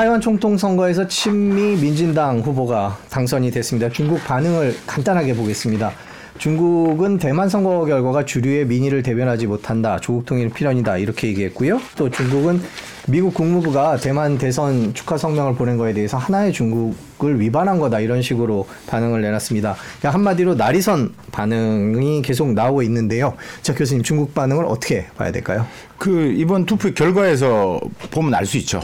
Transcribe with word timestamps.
타이완 0.00 0.18
총통 0.22 0.56
선거에서 0.56 1.06
친미 1.06 1.76
민진당 1.76 2.40
후보가 2.40 2.96
당선이 3.10 3.50
됐습니다. 3.50 3.90
중국 3.90 4.24
반응을 4.24 4.74
간단하게 4.86 5.34
보겠습니다. 5.34 5.92
중국은 6.38 7.18
대만 7.18 7.50
선거 7.50 7.84
결과가 7.84 8.24
주류의 8.24 8.64
민의를 8.64 9.02
대변하지 9.02 9.46
못한다. 9.46 9.98
조국 10.00 10.24
통일 10.24 10.48
필연이다. 10.48 10.96
이렇게 10.96 11.28
얘기했고요. 11.28 11.82
또 11.98 12.08
중국은 12.08 12.62
미국 13.08 13.34
국무부가 13.34 13.98
대만 13.98 14.38
대선 14.38 14.94
축하 14.94 15.18
성명을 15.18 15.54
보낸 15.56 15.76
거에 15.76 15.92
대해서 15.92 16.16
하나의 16.16 16.54
중국을 16.54 17.38
위반한 17.38 17.78
거다. 17.78 18.00
이런 18.00 18.22
식으로 18.22 18.66
반응을 18.86 19.20
내놨습니다. 19.20 19.76
그러니까 19.98 20.14
한마디로 20.14 20.54
나리선 20.54 21.12
반응이 21.30 22.22
계속 22.22 22.54
나오고 22.54 22.82
있는데요. 22.84 23.34
자, 23.60 23.74
교수님 23.74 24.02
중국 24.02 24.32
반응을 24.32 24.64
어떻게 24.64 25.08
봐야 25.18 25.30
될까요? 25.30 25.66
그 25.98 26.32
이번 26.38 26.64
투표 26.64 26.94
결과에서 26.94 27.78
보면 28.10 28.32
알 28.32 28.46
수 28.46 28.56
있죠. 28.56 28.80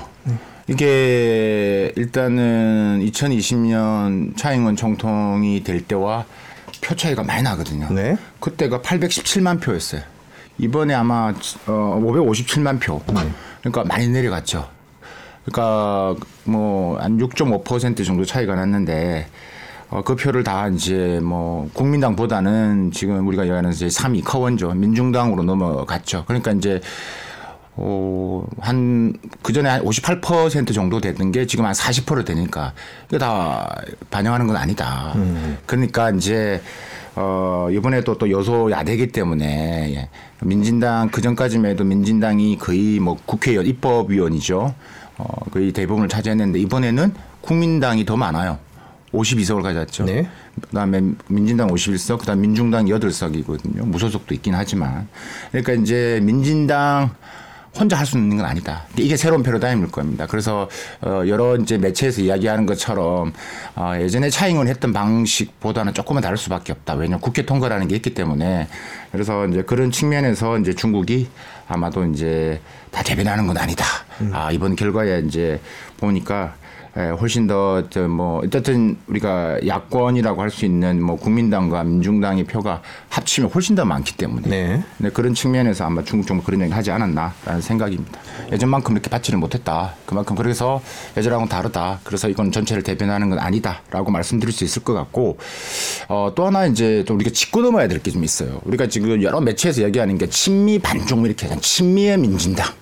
이게 0.68 1.92
일단은 1.96 3.00
2020년 3.04 4.36
차잉원 4.36 4.76
총통이 4.76 5.62
될 5.62 5.82
때와 5.86 6.24
표 6.80 6.94
차이가 6.96 7.22
많이 7.22 7.42
나거든요. 7.42 7.88
네. 7.92 8.16
그때가 8.40 8.80
817만 8.80 9.60
표였어요. 9.60 10.02
이번에 10.58 10.94
아마 10.94 11.32
어 11.66 12.00
557만 12.02 12.80
표. 12.80 13.00
그러니까 13.60 13.84
많이 13.84 14.08
내려갔죠. 14.08 14.68
그러니까 15.44 16.16
뭐 16.44 16.98
한 16.98 17.18
6.5% 17.18 18.04
정도 18.04 18.24
차이가 18.24 18.54
났는데 18.56 19.26
어, 19.88 20.02
그 20.02 20.16
표를 20.16 20.42
다 20.42 20.66
이제 20.68 21.20
뭐 21.22 21.70
국민당보다는 21.72 22.90
지금 22.92 23.26
우리가 23.28 23.44
얘기하는 23.44 23.70
이제 23.70 23.86
3위 23.86 24.24
커원죠. 24.24 24.70
민중당으로 24.70 25.44
넘어갔죠. 25.44 26.24
그러니까 26.26 26.50
이제 26.52 26.80
어, 27.78 28.44
한, 28.60 29.14
그 29.42 29.52
전에 29.52 29.68
한 29.68 29.82
58% 29.82 30.74
정도 30.74 31.00
됐던 31.00 31.32
게 31.32 31.46
지금 31.46 31.66
한 31.66 31.72
40% 31.72 32.24
되니까 32.24 32.72
이거 33.08 33.18
다 33.18 33.82
반영하는 34.10 34.46
건 34.46 34.56
아니다. 34.56 35.14
그러니까 35.66 36.10
이제 36.10 36.62
어, 37.16 37.68
이번에도 37.70 38.18
또 38.18 38.30
여소 38.30 38.70
야대기 38.70 39.08
때문에 39.08 39.94
예. 39.94 40.08
민진당 40.42 41.08
그 41.10 41.22
전까지만 41.22 41.70
해도 41.70 41.84
민진당이 41.84 42.58
거의 42.58 42.98
뭐 43.00 43.16
국회의원 43.24 43.66
입법위원이죠. 43.66 44.74
어, 45.18 45.24
거의 45.50 45.72
대부분을 45.72 46.08
차지했는데 46.08 46.58
이번에는 46.58 47.14
국민당이 47.40 48.04
더 48.04 48.16
많아요. 48.16 48.58
52석을 49.12 49.62
가졌죠. 49.62 50.04
네. 50.04 50.28
그다음에 50.60 51.00
민진당 51.28 51.68
51석, 51.68 52.18
그다음 52.18 52.40
민중당 52.42 52.84
8석이거든요. 52.86 53.86
무소속도 53.86 54.34
있긴 54.34 54.54
하지만. 54.54 55.08
그러니까 55.50 55.72
이제 55.74 56.20
민진당 56.22 57.10
혼자 57.78 57.96
할 57.96 58.06
수 58.06 58.16
있는 58.16 58.36
건 58.36 58.46
아니다. 58.46 58.84
이게 58.96 59.16
새로운 59.16 59.42
패러다임일 59.42 59.90
겁니다. 59.90 60.26
그래서 60.28 60.68
어 61.02 61.22
여러 61.26 61.56
이제 61.56 61.76
매체에서 61.76 62.22
이야기하는 62.22 62.64
것처럼 62.66 63.32
어 63.74 63.92
예전에 64.00 64.30
차잉원 64.30 64.68
했던 64.68 64.92
방식보다는 64.92 65.92
조금은 65.92 66.22
다를 66.22 66.36
수밖에 66.36 66.72
없다. 66.72 66.94
왜냐하면 66.94 67.20
국회 67.20 67.44
통과라는 67.44 67.88
게 67.88 67.96
있기 67.96 68.14
때문에 68.14 68.68
그래서 69.12 69.46
이제 69.46 69.62
그런 69.62 69.90
측면에서 69.90 70.58
이제 70.58 70.72
중국이 70.74 71.28
아마도 71.68 72.04
이제 72.06 72.60
다 72.90 73.02
대변하는 73.02 73.46
건 73.46 73.58
아니다. 73.58 73.84
아 74.32 74.50
이번 74.52 74.76
결과에 74.76 75.22
이제 75.26 75.60
보니까 75.98 76.54
예, 76.98 77.10
훨씬 77.10 77.46
더, 77.46 77.82
저, 77.90 78.08
뭐, 78.08 78.40
어쨌든 78.42 78.96
우리가 79.06 79.58
야권이라고 79.66 80.40
할 80.40 80.50
수 80.50 80.64
있는 80.64 81.02
뭐 81.02 81.16
국민당과 81.16 81.84
민중당의 81.84 82.44
표가 82.44 82.80
합치면 83.10 83.50
훨씬 83.50 83.74
더 83.74 83.84
많기 83.84 84.16
때문에. 84.16 84.48
네. 84.48 84.82
네, 84.96 85.10
그런 85.10 85.34
측면에서 85.34 85.84
아마 85.84 86.02
중국 86.02 86.26
정부 86.26 86.42
그런 86.42 86.62
얘기 86.62 86.72
하지 86.72 86.90
않았나라는 86.90 87.60
생각입니다. 87.60 88.18
예전만큼 88.50 88.94
이렇게 88.94 89.10
받지를 89.10 89.38
못했다. 89.38 89.92
그만큼 90.06 90.36
그래서 90.36 90.80
예전하고는 91.18 91.50
다르다. 91.50 92.00
그래서 92.02 92.30
이건 92.30 92.50
전체를 92.50 92.82
대변하는 92.82 93.28
건 93.28 93.40
아니다라고 93.40 94.10
말씀드릴 94.10 94.54
수 94.54 94.64
있을 94.64 94.82
것 94.82 94.94
같고, 94.94 95.36
어, 96.08 96.32
또 96.34 96.46
하나 96.46 96.64
이제 96.64 97.04
또 97.06 97.14
우리가 97.14 97.30
짚고 97.30 97.60
넘어야 97.60 97.88
될 97.88 98.00
게 98.00 98.10
좀 98.10 98.24
있어요. 98.24 98.60
우리가 98.64 98.86
지금 98.86 99.22
여러 99.22 99.40
매체에서 99.40 99.82
얘기하는 99.82 100.16
게 100.16 100.28
친미 100.28 100.78
반중 100.78 101.26
이렇게 101.26 101.48
친미의 101.60 102.16
민진당. 102.18 102.72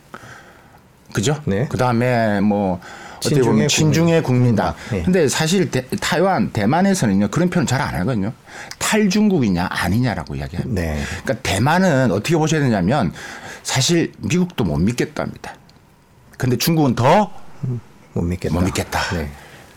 그죠? 1.13 1.37
네. 1.47 1.67
그 1.71 1.77
다음에 1.79 2.41
뭐 2.41 2.81
어떻게 3.27 3.43
보면 3.43 3.69
친중의 3.69 4.23
국민당. 4.23 4.75
네. 4.91 5.03
근데 5.03 5.29
사실 5.29 5.71
대, 5.71 5.87
타이완, 6.01 6.51
대만에서는요 6.53 7.29
그런 7.29 7.51
표현 7.51 7.67
잘 7.67 7.81
안 7.81 7.95
하거든요. 7.95 8.33
탈중국이냐 8.79 9.69
아니냐라고 9.71 10.37
이야기합니다. 10.37 10.81
네. 10.81 11.03
그러니까 11.23 11.35
대만은 11.43 12.11
어떻게 12.13 12.37
보셔야 12.37 12.61
되냐면 12.61 13.13
사실 13.63 14.13
미국도 14.19 14.65
못 14.65 14.77
믿겠답니다. 14.79 15.55
근데 16.39 16.57
중국은 16.57 16.95
더못못 16.95 17.31
믿겠다. 18.15 18.61
믿겠다. 18.61 19.01
네. 19.17 19.31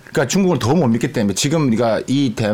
그러니까 0.06 0.28
중국을 0.28 0.58
더 0.60 0.74
못 0.74 0.88
믿기 0.88 1.12
때문에 1.14 1.36
지금 1.36 1.68
우리가 1.68 2.02
이 2.08 2.34
대, 2.36 2.54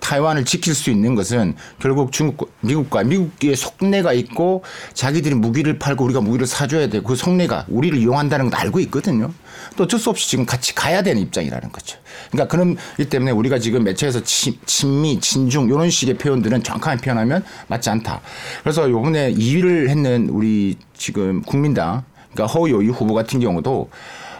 타이완을 0.00 0.44
지킬 0.44 0.74
수 0.74 0.90
있는 0.90 1.14
것은 1.14 1.54
결국 1.78 2.12
중국, 2.12 2.52
미국과 2.60 3.04
미국의 3.04 3.56
속내가 3.56 4.12
있고 4.12 4.64
자기들이 4.94 5.34
무기를 5.34 5.78
팔고 5.78 6.04
우리가 6.04 6.20
무기를 6.20 6.46
사줘야 6.46 6.88
되고 6.88 7.06
그 7.06 7.14
속내가 7.14 7.66
우리를 7.68 7.98
이용한다는 7.98 8.50
걸 8.50 8.60
알고 8.60 8.80
있거든요. 8.80 9.32
또 9.76 9.84
어쩔 9.84 10.00
수 10.00 10.10
없이 10.10 10.28
지금 10.28 10.46
같이 10.46 10.74
가야 10.74 11.02
되는 11.02 11.20
입장이라는 11.22 11.70
거죠. 11.70 11.98
그러니까 12.30 12.50
그런 12.50 12.76
이 12.98 13.04
때문에 13.04 13.30
우리가 13.30 13.58
지금 13.58 13.84
매체에서 13.84 14.22
친, 14.24 14.58
친미, 14.66 15.20
친중 15.20 15.68
이런 15.68 15.90
식의 15.90 16.18
표현들은 16.18 16.62
정확하게 16.62 17.00
표현하면 17.02 17.44
맞지 17.68 17.90
않다. 17.90 18.20
그래서 18.62 18.90
요번에 18.90 19.32
2위를 19.32 19.88
했는 19.88 20.28
우리 20.30 20.76
지금 20.96 21.42
국민당 21.42 22.02
그러니까 22.32 22.52
허요이 22.52 22.88
후보 22.88 23.14
같은 23.14 23.40
경우도 23.40 23.90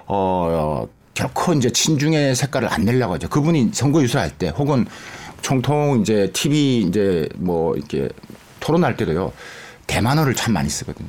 어, 0.06 0.86
결코 1.14 1.52
이제 1.52 1.70
친중의 1.70 2.34
색깔을 2.34 2.72
안 2.72 2.84
내려고 2.84 3.14
하죠. 3.14 3.28
그분이 3.28 3.70
선거 3.72 4.02
유세할 4.02 4.30
때 4.30 4.48
혹은 4.48 4.86
총통 5.42 6.00
이제 6.00 6.30
TV 6.32 6.86
이제 6.88 7.28
뭐 7.36 7.74
이렇게 7.76 8.08
토론할 8.60 8.96
때도요. 8.96 9.32
대만어를 9.86 10.34
참 10.34 10.52
많이 10.54 10.68
쓰거든요. 10.68 11.08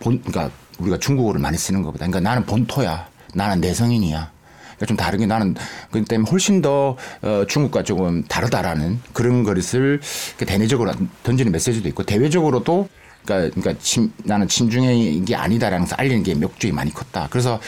본, 0.00 0.22
그러니까 0.22 0.50
우리가 0.78 0.98
중국어를 0.98 1.40
많이 1.40 1.58
쓰는 1.58 1.82
것보다. 1.82 2.06
그러니까 2.06 2.20
나는 2.20 2.46
본토야. 2.46 3.08
나는 3.34 3.60
내성인이야. 3.60 4.30
그러니까 4.76 4.86
좀 4.86 4.96
다르게 4.96 5.26
나는 5.26 5.54
그 5.90 6.02
때문에 6.04 6.30
훨씬 6.30 6.62
더 6.62 6.96
어, 7.22 7.44
중국과 7.46 7.82
조금 7.82 8.24
다르다라는 8.24 9.00
그런 9.12 9.42
것을 9.42 10.00
대내적으로 10.38 10.92
던지는 11.22 11.52
메시지도 11.52 11.88
있고 11.88 12.02
대외적으로도 12.04 12.88
그러니까, 13.24 13.54
그러니까 13.54 13.82
친, 13.82 14.12
나는 14.24 14.48
친중의 14.48 15.24
게 15.26 15.36
아니다라는 15.36 15.84
것을 15.84 16.00
알리는 16.00 16.22
게 16.22 16.34
목적이 16.34 16.72
많이 16.72 16.92
컸다. 16.94 17.28
그래서 17.30 17.60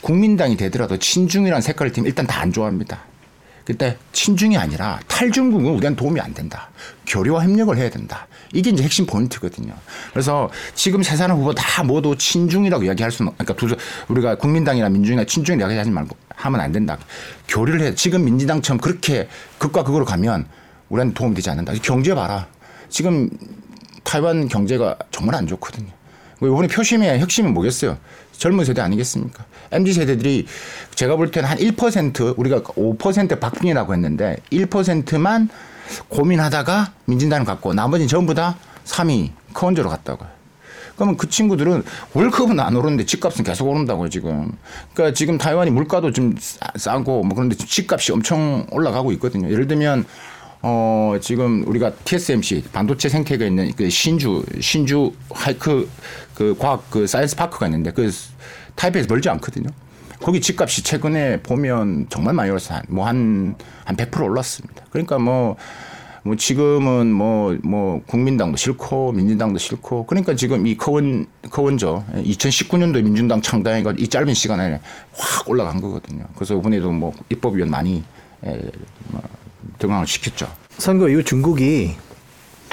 국민당이 0.00 0.56
되더라도 0.56 0.98
친중이라는 0.98 1.62
색깔을 1.62 1.92
팀 1.92 2.06
일단 2.06 2.26
다 2.26 2.40
안 2.40 2.52
좋아합니다. 2.52 3.00
그때 3.66 3.98
친중이 4.12 4.56
아니라 4.56 5.00
탈중국은 5.08 5.66
우리한테 5.72 5.96
도움이 5.98 6.20
안 6.20 6.32
된다. 6.32 6.70
교류와 7.04 7.42
협력을 7.42 7.76
해야 7.76 7.90
된다. 7.90 8.28
이게 8.52 8.70
이제 8.70 8.84
핵심 8.84 9.06
포인트거든요. 9.06 9.74
그래서 10.12 10.48
지금 10.76 11.02
세사는 11.02 11.34
후보 11.34 11.52
다 11.52 11.82
모두 11.82 12.14
친중이라고 12.16 12.84
이야기할 12.84 13.10
수는 13.10 13.30
없- 13.30 13.38
그러니까 13.38 13.54
두, 13.54 13.76
우리가 14.08 14.36
국민당이나 14.36 14.88
민중이나 14.88 15.24
친중이 15.24 15.58
이야기하지 15.58 15.90
말고 15.90 16.16
하면 16.36 16.60
안 16.60 16.70
된다. 16.70 16.96
교류를 17.48 17.80
해. 17.80 17.94
지금 17.96 18.24
민주당처럼 18.24 18.78
그렇게 18.78 19.28
극과 19.58 19.82
극으로 19.82 20.04
가면 20.04 20.46
우리한테 20.88 21.14
도움이 21.14 21.34
되지 21.34 21.50
않는다. 21.50 21.72
경제 21.82 22.14
봐라. 22.14 22.46
지금 22.88 23.28
타이완 24.04 24.46
경제가 24.46 24.96
정말 25.10 25.34
안 25.34 25.48
좋거든요. 25.48 25.88
이번에 26.40 26.68
표심의 26.68 27.18
핵심은 27.18 27.52
뭐겠어요? 27.52 27.98
젊은 28.38 28.64
세대 28.64 28.80
아니겠습니까? 28.82 29.44
MZ 29.72 29.92
세대들이 29.92 30.46
제가 30.94 31.16
볼 31.16 31.30
때는 31.30 31.48
한 31.48 31.58
1% 31.58 32.38
우리가 32.38 32.60
5% 32.60 33.40
박빙이라고 33.40 33.94
했는데 33.94 34.36
1%만 34.52 35.48
고민하다가 36.08 36.92
민진당을 37.06 37.46
갖고 37.46 37.72
나머지는 37.74 38.08
전부 38.08 38.34
다 38.34 38.56
3위 38.84 39.30
커원저로 39.54 39.88
갔다고요. 39.88 40.28
그러면 40.96 41.16
그 41.18 41.28
친구들은 41.28 41.82
월급은 42.14 42.58
안 42.58 42.74
오르는데 42.74 43.04
집값은 43.04 43.44
계속 43.44 43.68
오른다고요, 43.68 44.08
지금. 44.08 44.50
그러니까 44.94 45.14
지금 45.14 45.36
타이완이 45.36 45.70
물가도 45.70 46.12
좀 46.12 46.34
싸- 46.38 46.70
싸고 46.74 47.22
뭐 47.22 47.34
그런데 47.34 47.54
집값이 47.54 48.12
엄청 48.12 48.66
올라가고 48.70 49.12
있거든요. 49.12 49.50
예를 49.50 49.66
들면 49.66 50.06
어, 50.62 51.14
지금 51.20 51.64
우리가 51.68 51.92
TSMC 52.04 52.64
반도체 52.72 53.10
생태계가 53.10 53.44
있는 53.46 53.72
그 53.76 53.90
신주, 53.90 54.42
신주 54.60 55.12
하이크 55.30 55.88
그 56.36 56.54
과학 56.58 56.88
그 56.90 57.06
science 57.06 57.34
park가 57.36 57.66
있는데 57.66 57.90
그 57.90 58.12
타이페이에서 58.76 59.08
멀지 59.08 59.28
않거든요. 59.30 59.68
거기 60.20 60.40
집값이 60.40 60.82
최근에 60.82 61.42
보면 61.42 62.06
정말 62.08 62.34
많이 62.34 62.50
올랐어요. 62.50 62.80
뭐 62.88 63.06
한, 63.06 63.56
한 63.84 63.96
100% 63.96 64.22
올랐습니다. 64.24 64.84
그러니까 64.90 65.18
뭐, 65.18 65.56
뭐 66.22 66.36
지금은 66.36 67.12
뭐, 67.12 67.56
뭐 67.62 68.02
국민당도 68.06 68.56
싫고 68.56 69.12
민진당도 69.12 69.58
싫고 69.58 70.06
그러니까 70.06 70.34
지금 70.34 70.66
이 70.66 70.76
커원, 70.76 71.26
커원저 71.50 72.04
2019년도에 72.14 73.02
민중당 73.02 73.40
창당해가 73.40 73.94
이 73.98 74.08
짧은 74.08 74.34
시간에 74.34 74.80
확 75.12 75.48
올라간 75.48 75.80
거거든요. 75.80 76.24
그래서 76.34 76.54
이번에도 76.54 76.90
뭐 76.92 77.12
입법위원 77.30 77.70
많이 77.70 78.02
에, 78.44 78.60
뭐 79.08 79.22
등장을 79.78 80.06
시켰죠. 80.06 80.48
선거 80.78 81.08
이후 81.08 81.22
중국이 81.22 81.94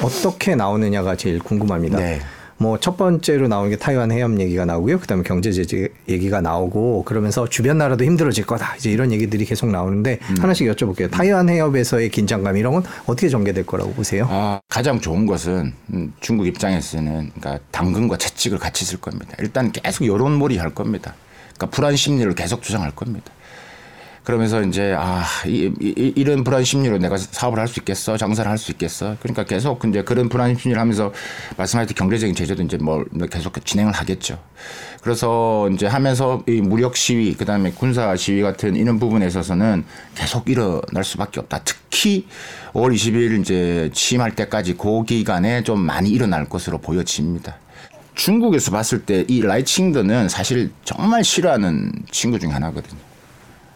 어떻게 0.02 0.56
나오느냐가 0.56 1.16
제일 1.16 1.40
궁금합니다. 1.40 1.98
네. 1.98 2.20
뭐 2.58 2.78
첫 2.78 2.98
번째로 2.98 3.48
나오는 3.48 3.70
게 3.70 3.76
타이완 3.78 4.12
해협 4.12 4.40
얘기가 4.40 4.66
나오고요. 4.66 5.00
그다음에 5.00 5.24
경제 5.24 5.52
제재 5.52 5.88
얘기가 6.08 6.42
나오고 6.42 7.04
그러면서 7.04 7.48
주변 7.48 7.78
나라도 7.78 8.04
힘들어질 8.06 8.46
거다. 8.46 8.76
이제 8.76 8.92
이런 8.92 9.12
얘기들이 9.12 9.46
계속 9.46 9.70
나오는데 9.70 10.20
하나씩 10.40 10.68
여쭤볼게요. 10.68 11.10
타이완 11.12 11.50
해협에서의 11.50 12.10
긴장감 12.10 12.58
이런 12.58 12.74
건 12.74 12.84
어떻게 13.06 13.30
전개될 13.30 13.66
거라고 13.66 13.92
보세요? 13.94 14.28
아, 14.30 14.60
가장 14.70 15.00
좋은 15.00 15.26
것은 15.26 15.74
음, 15.94 16.14
중국 16.20 16.48
입장에서는 16.48 17.32
그러니까 17.36 17.60
당근과 17.72 18.18
채찍을 18.18 18.58
같이 18.60 18.86
쓸 18.86 19.00
겁니다. 19.00 19.36
일단 19.40 19.72
계속 19.72 20.06
여론몰이 20.06 20.58
할 20.58 20.74
겁니다. 20.74 21.16
그러니까 21.56 21.68
불안 21.76 21.96
심리를 21.96 22.34
계속 22.36 22.62
조장할 22.62 22.92
겁니다. 22.92 23.32
그러면서 24.24 24.62
이제 24.62 24.96
아, 24.98 25.24
이, 25.46 25.70
이, 25.82 26.14
이런 26.16 26.44
불안 26.46 26.64
심리로 26.64 26.98
내가 26.98 27.18
사업을 27.18 27.60
할 27.60 27.68
수 27.68 27.80
있겠어, 27.82 28.16
장사를 28.18 28.50
할 28.50 28.58
수 28.58 28.72
있겠어. 28.72 29.18
그러니까 29.22 29.44
계속 29.44 29.84
이제 29.86 30.02
그런 30.04 30.30
불안 30.30 30.56
심리를 30.56 30.80
하면서 30.80 31.12
말씀하셨듯이 31.58 31.96
경제적인 31.96 32.34
제재도 32.36 32.64
이제 32.64 32.78
뭘 32.78 33.06
계속 33.30 33.54
진행을 33.66 33.92
하겠죠. 33.92 34.40
그래서 35.02 35.70
이제 35.74 35.88
하면서 35.88 36.42
이 36.48 36.62
무력 36.62 36.96
시위, 36.96 37.34
그 37.34 37.44
다음에 37.44 37.72
군사 37.72 38.16
시위 38.16 38.42
같은 38.42 38.76
이런 38.78 38.98
부분에 39.00 39.28
있어서는 39.28 39.84
계속 40.16 40.50
일어날 40.50 41.04
수밖에 41.04 41.42
없다. 41.42 41.60
특히 41.66 42.26
5월 42.74 42.94
20일 42.94 43.42
이제 43.42 43.90
취임할 43.94 44.36
때까지 44.36 44.76
그 44.78 45.04
기간에 45.04 45.64
좀 45.64 45.80
많이 45.82 46.10
일어날 46.10 46.46
것으로 46.48 46.78
보여집니다. 46.78 47.58
중국에서 48.16 48.72
봤을 48.72 49.04
때 49.04 49.26
이 49.28 49.42
라이칭더는 49.42 50.30
사실 50.30 50.72
정말 50.86 51.24
싫어하는 51.26 51.92
친구 52.12 52.40
중에 52.40 52.52
하나거든요. 52.52 53.13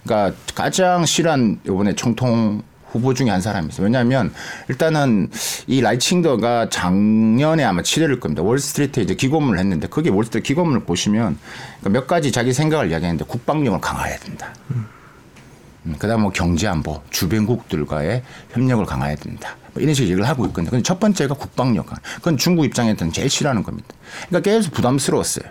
그러니까 0.08 0.38
가장 0.56 1.06
싫어한 1.06 1.60
이번에 1.66 1.94
총통 1.94 2.64
후보 2.90 3.14
중에 3.14 3.30
한 3.30 3.42
사람이 3.42 3.68
있어요. 3.68 3.84
왜냐하면 3.84 4.34
일단은 4.70 5.30
이 5.68 5.82
라이칭더가 5.82 6.70
작년에 6.70 7.64
아마 7.64 7.84
치료를 7.84 8.20
겁니다. 8.22 8.42
월스트리트에 8.44 9.04
이제 9.04 9.14
기고문을 9.14 9.60
했는데 9.60 9.88
거기 9.88 10.10
월스트리트 10.10 10.48
기고문을 10.48 10.86
보시면 10.86 11.38
그러니까 11.82 11.90
몇 11.90 12.08
가지 12.08 12.32
자기 12.32 12.54
생각을 12.54 12.90
이야기했는데 12.90 13.26
국방력을 13.26 13.80
강화해야 13.82 14.18
된다. 14.20 14.54
음, 14.72 15.96
그다음 16.00 16.22
뭐 16.22 16.32
경제안보 16.32 17.02
주변국들과의 17.10 18.24
협력을 18.54 18.86
강화해야 18.86 19.18
된다. 19.18 19.58
뭐 19.74 19.84
이런 19.84 19.94
식의 19.94 20.10
얘기를 20.10 20.28
하고 20.28 20.46
있거든요. 20.46 20.70
근데 20.70 20.84
첫 20.84 21.00
번째가 21.00 21.36
국방력. 21.36 21.88
그건 22.16 22.38
중국 22.38 22.64
입장에서는 22.66 23.12
제일 23.12 23.30
싫어하는 23.30 23.64
겁니다. 23.64 23.90
그러니까 24.30 24.50
계속 24.50 24.74
부담스러웠어요. 24.74 25.46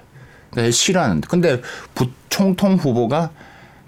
그러니까 0.50 0.72
싫어하는데. 0.72 1.28
근데 1.28 1.60
부총통 1.94 2.76
후보가 2.76 3.30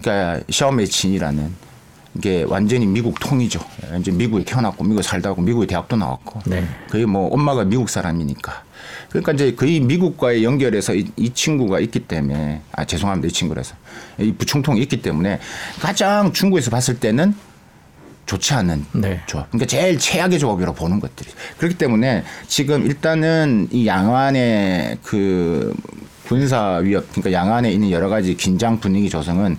그러니까 0.01 0.45
샤오메이친이라는 0.51 1.69
이게 2.15 2.45
완전히 2.49 2.87
미국 2.87 3.19
통이죠. 3.21 3.61
이제 4.01 4.11
미국에 4.11 4.45
태어났고 4.45 4.83
미국에 4.83 5.03
살다 5.03 5.33
고 5.33 5.43
미국에 5.43 5.67
대학도 5.67 5.97
나왔고 5.97 6.41
네. 6.47 6.67
거의 6.91 7.07
뭐 7.07 7.29
엄마가 7.29 7.65
미국 7.65 7.89
사람이니까 7.89 8.65
그러니까 9.11 9.33
이제 9.33 9.55
거의 9.55 9.81
미국과의 9.81 10.43
연결해서 10.43 10.95
이, 10.95 11.07
이 11.17 11.31
친구가 11.31 11.81
있기 11.81 12.01
때문에 12.01 12.63
아 12.73 12.85
죄송합니다 12.85 13.29
이 13.29 13.31
친구라서 13.31 13.77
이 14.19 14.33
부총통이 14.33 14.81
있기 14.83 15.01
때문에 15.03 15.39
가장 15.81 16.33
중국에서 16.33 16.71
봤을 16.71 16.99
때는 16.99 17.35
좋지 18.27 18.53
않은 18.55 18.85
네. 18.93 19.21
조합. 19.27 19.51
그러니까 19.51 19.67
제일 19.67 19.99
최악의 19.99 20.39
조합이라고 20.39 20.77
보는 20.77 21.01
것들이. 21.01 21.31
그렇기 21.57 21.79
때문에 21.79 22.25
지금 22.47 22.85
일단은 22.85 23.69
이 23.71 23.87
양안의 23.87 24.99
그 25.03 25.75
군사 26.27 26.75
위협, 26.77 27.11
그러니까 27.11 27.33
양안에 27.33 27.73
있는 27.73 27.91
여러 27.91 28.11
가지 28.11 28.37
긴장 28.37 28.81
분위기 28.81 29.09
조성은 29.09 29.57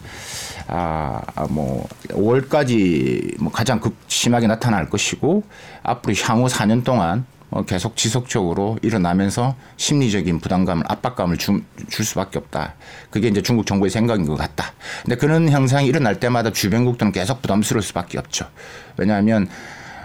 아, 0.69 1.21
아, 1.35 1.47
뭐 1.49 1.87
5월까지 2.09 3.41
뭐 3.41 3.51
가장 3.51 3.79
극심하게 3.79 4.47
나타날 4.47 4.89
것이고 4.89 5.43
앞으로 5.83 6.13
향후 6.23 6.47
4년 6.47 6.83
동안 6.83 7.25
어, 7.51 7.65
계속 7.65 7.95
지속적으로 7.95 8.77
일어나면서 8.83 9.55
심리적인 9.77 10.39
부담감을 10.39 10.83
압박감을 10.87 11.37
주, 11.37 11.61
줄 11.89 12.05
수밖에 12.05 12.37
없다. 12.37 12.75
그게 13.09 13.27
이제 13.27 13.41
중국 13.41 13.65
정부의 13.65 13.89
생각인 13.89 14.27
것 14.27 14.35
같다. 14.35 14.73
근데 15.03 15.15
그런 15.15 15.49
현상이 15.49 15.87
일어날 15.87 16.19
때마다 16.19 16.51
주변국들은 16.51 17.11
계속 17.11 17.41
부담스러울 17.41 17.81
수밖에 17.81 18.19
없죠. 18.19 18.45
왜냐하면 18.97 19.49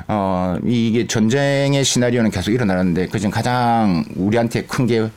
어, 0.08 0.56
이게 0.64 1.06
전쟁의 1.06 1.84
시나리오는 1.84 2.30
계속 2.30 2.50
일어나는데 2.52 3.08
그중 3.08 3.30
가장 3.30 4.04
우리한테 4.16 4.62
큰 4.62 4.86
게 4.86 5.10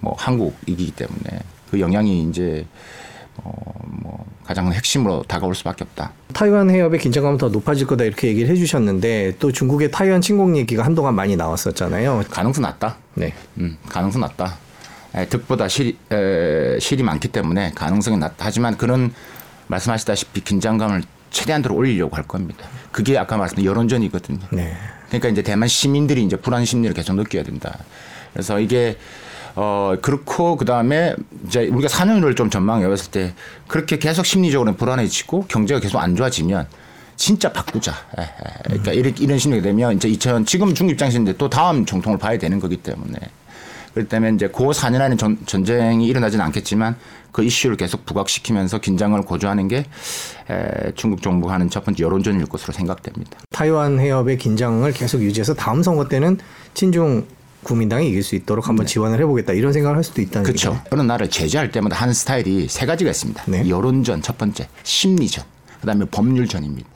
뭐 0.00 0.14
한국이기 0.18 0.92
때문에 0.92 1.40
그 1.70 1.80
영향이 1.80 2.22
이제 2.28 2.66
어, 3.36 3.52
뭐 3.84 4.24
가장 4.44 4.72
핵심으로 4.72 5.24
다가올 5.26 5.54
수밖에 5.54 5.84
없다. 5.84 6.12
타이완 6.32 6.70
해협의 6.70 7.00
긴장감은 7.00 7.38
더 7.38 7.48
높아질 7.48 7.86
거다 7.86 8.04
이렇게 8.04 8.28
얘기를 8.28 8.48
해주셨는데 8.50 9.36
또 9.38 9.52
중국의 9.52 9.90
타이완 9.90 10.20
침공 10.20 10.56
얘기가 10.56 10.84
한동안 10.84 11.14
많이 11.14 11.36
나왔었잖아요. 11.36 12.24
가능성 12.30 12.62
낮다. 12.62 12.96
네. 13.14 13.32
음, 13.58 13.78
가능성 13.88 14.20
낮다. 14.20 14.56
에, 15.14 15.26
득보다 15.26 15.68
실이, 15.68 15.96
에, 16.12 16.78
실이 16.80 17.02
많기 17.02 17.28
때문에 17.28 17.72
가능성이 17.74 18.16
낮다. 18.18 18.46
하지만 18.46 18.76
그런 18.76 19.12
말씀하시다시피 19.68 20.42
긴장감을 20.42 21.02
최대한도로 21.30 21.74
올리려고 21.74 22.16
할 22.16 22.24
겁니다. 22.24 22.66
그게 22.92 23.16
아까 23.18 23.36
말씀드린 23.36 23.68
여론전이거든요. 23.68 24.40
네. 24.50 24.76
그러니까 25.08 25.28
이제 25.28 25.42
대만 25.42 25.68
시민들이 25.68 26.22
이제 26.24 26.36
불안 26.36 26.64
심리를 26.64 26.94
계속 26.94 27.14
느껴야 27.14 27.42
된다. 27.42 27.78
그래서 28.32 28.58
이게 28.58 28.96
어 29.56 29.94
그렇고 30.02 30.56
그 30.56 30.64
다음에 30.64 31.14
이제 31.46 31.68
우리가 31.68 31.88
4년을 31.88 32.36
좀 32.36 32.50
전망해 32.50 32.88
봤을 32.88 33.10
때 33.10 33.34
그렇게 33.68 33.98
계속 33.98 34.26
심리적으로 34.26 34.74
불안해지고 34.74 35.46
경제가 35.46 35.80
계속 35.80 35.98
안 35.98 36.16
좋아지면 36.16 36.66
진짜 37.16 37.52
바꾸자. 37.52 37.92
에, 38.18 38.22
에. 38.22 38.26
그러니까 38.64 38.92
이렇게 38.92 39.22
이런 39.22 39.38
심리가 39.38 39.62
되면 39.62 39.94
이제 39.94 40.08
2000 40.08 40.46
지금 40.46 40.74
중국 40.74 40.92
입장에서 40.94 41.20
이제 41.20 41.34
또 41.38 41.48
다음 41.48 41.86
정통을 41.86 42.18
봐야 42.18 42.36
되는 42.38 42.58
거기 42.58 42.76
때문에 42.76 43.18
그렇기 43.94 44.08
때문에 44.08 44.34
이제 44.34 44.48
그 44.48 44.64
4년 44.64 45.00
안에 45.00 45.16
전, 45.16 45.38
전쟁이 45.46 46.06
일어나지는 46.06 46.44
않겠지만 46.46 46.96
그 47.30 47.44
이슈를 47.44 47.76
계속 47.76 48.04
부각시키면서 48.04 48.78
긴장을 48.78 49.20
고조하는 49.22 49.68
게 49.68 49.84
에, 50.50 50.92
중국 50.96 51.22
정부가 51.22 51.54
하는 51.54 51.70
첫 51.70 51.84
번째 51.84 52.02
여론전일 52.02 52.46
것으로 52.46 52.72
생각됩니다. 52.72 53.38
타이완 53.50 54.00
해협의 54.00 54.38
긴장을 54.38 54.90
계속 54.92 55.22
유지해서 55.22 55.54
다음 55.54 55.82
선거 55.82 56.08
때는 56.08 56.38
친중 56.74 57.24
국민당이 57.64 58.08
이길 58.08 58.22
수 58.22 58.36
있도록 58.36 58.68
한번 58.68 58.86
지원을 58.86 59.18
해보겠다 59.20 59.52
이런 59.52 59.72
생각을 59.72 59.96
할 59.96 60.04
수도 60.04 60.22
있다는 60.22 60.44
네. 60.44 60.52
그렇죠. 60.52 60.80
어느 60.90 61.02
나라를 61.02 61.28
제재할 61.28 61.70
때마다 61.70 61.96
하는 61.96 62.14
스타일이 62.14 62.68
세 62.68 62.86
가지가 62.86 63.10
있습니다. 63.10 63.44
네. 63.48 63.68
여론전 63.68 64.22
첫 64.22 64.38
번째, 64.38 64.68
심리전, 64.82 65.44
그다음에 65.80 66.04
법률전입니다. 66.10 66.88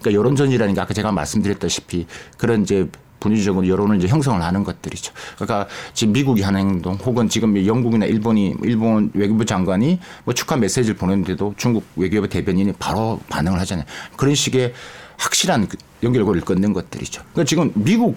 그러니까 0.00 0.18
여론전이라는 0.18 0.74
게 0.74 0.80
아까 0.80 0.94
제가 0.94 1.12
말씀드렸다시피 1.12 2.06
그런 2.36 2.62
이제 2.62 2.88
분위기적으로 3.20 3.68
여론을 3.68 3.98
이제 3.98 4.08
형성을 4.08 4.42
하는 4.42 4.64
것들이죠. 4.64 5.12
그러니까 5.36 5.68
지금 5.92 6.14
미국이 6.14 6.42
하는 6.42 6.60
행동 6.60 6.94
혹은 6.94 7.28
지금 7.28 7.64
영국이나 7.66 8.06
일본이 8.06 8.56
일본 8.62 9.10
외교부 9.14 9.44
장관이 9.44 10.00
뭐 10.24 10.34
축하 10.34 10.56
메시지를 10.56 10.96
보냈는데도 10.96 11.54
중국 11.56 11.84
외교부 11.96 12.28
대변인이 12.28 12.72
바로 12.78 13.20
반응을 13.28 13.60
하잖아요. 13.60 13.84
그런 14.16 14.34
식의 14.34 14.72
확실한 15.18 15.68
그 15.68 15.76
연결고리를 16.02 16.46
끊는 16.46 16.72
것들이죠. 16.72 17.22
그러니까 17.32 17.44
지금 17.44 17.70
미국 17.74 18.16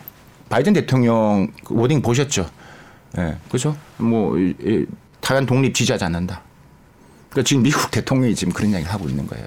바이든 0.53 0.73
대통령 0.73 1.51
그 1.63 1.73
워딩 1.73 2.03
보셨죠? 2.03 2.47
예, 3.17 3.35
그죠? 3.49 3.75
뭐, 3.97 4.35
타이완 5.19 5.47
독립 5.47 5.73
지지하지 5.73 6.05
않는다. 6.05 6.43
그러니까 7.31 7.47
지금 7.47 7.63
미국 7.63 7.89
대통령이 7.89 8.35
지금 8.35 8.53
그런 8.53 8.69
이야기를 8.69 8.93
하고 8.93 9.09
있는 9.09 9.25
거예요. 9.25 9.43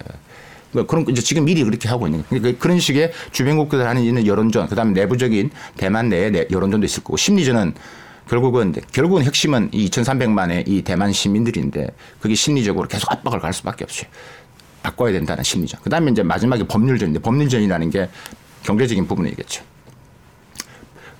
그러니까 0.73 0.91
그런 0.91 1.09
이제 1.09 1.23
지금 1.23 1.45
미리 1.45 1.63
그렇게 1.63 1.89
하고 1.89 2.09
있는 2.09 2.25
거예요. 2.25 2.43
그러니까 2.43 2.61
그런 2.61 2.81
식의 2.81 3.13
주변국들 3.31 3.87
하는 3.87 4.03
있는 4.03 4.27
여론전, 4.27 4.67
그다음에 4.67 4.95
내부적인 4.95 5.51
대만 5.77 6.09
내의 6.09 6.33
내- 6.33 6.49
여론전도 6.51 6.85
있을 6.85 7.05
거고 7.05 7.17
심리전은 7.17 7.75
결국은 8.29 8.75
결국은 8.91 9.23
핵심은 9.23 9.69
이 9.71 9.89
2,300만의 9.89 10.67
이 10.67 10.83
대만 10.83 11.13
시민들인데 11.13 11.87
그게 12.19 12.35
심리적으로 12.35 12.89
계속 12.89 13.13
압박을 13.13 13.39
갈 13.39 13.53
수밖에 13.53 13.85
없어요. 13.85 14.11
바꿔야 14.83 15.13
된다는 15.13 15.45
심리전. 15.45 15.83
그다음에 15.83 16.11
이제 16.11 16.25
마지막에 16.25 16.65
법률전인데 16.67 17.21
법률전이라는 17.21 17.91
게 17.91 18.09
경제적인 18.65 19.07
부분이겠죠. 19.07 19.76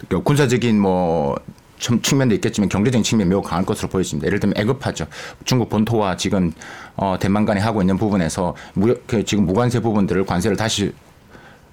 그 0.09 0.23
군사적인 0.23 0.81
뭐좀 0.81 2.03
측면도 2.03 2.35
있겠지만 2.37 2.69
경제적인 2.69 3.03
측면이 3.03 3.29
매우 3.29 3.43
강할 3.43 3.65
것으로 3.65 3.89
보여집니다. 3.89 4.27
예를 4.27 4.41
들면 4.41 4.57
애급하죠. 4.57 5.07
중국 5.45 5.69
본토와 5.69 6.17
지금 6.17 6.53
어 6.97 7.17
대만 7.19 7.45
간에 7.45 7.61
하고 7.61 7.83
있는 7.83 7.97
부분에서 7.97 8.55
무역 8.75 9.07
그 9.07 9.25
지금 9.25 9.47
무관세 9.47 9.81
부분들을 9.81 10.25
관세를 10.27 10.57
다시 10.57 10.93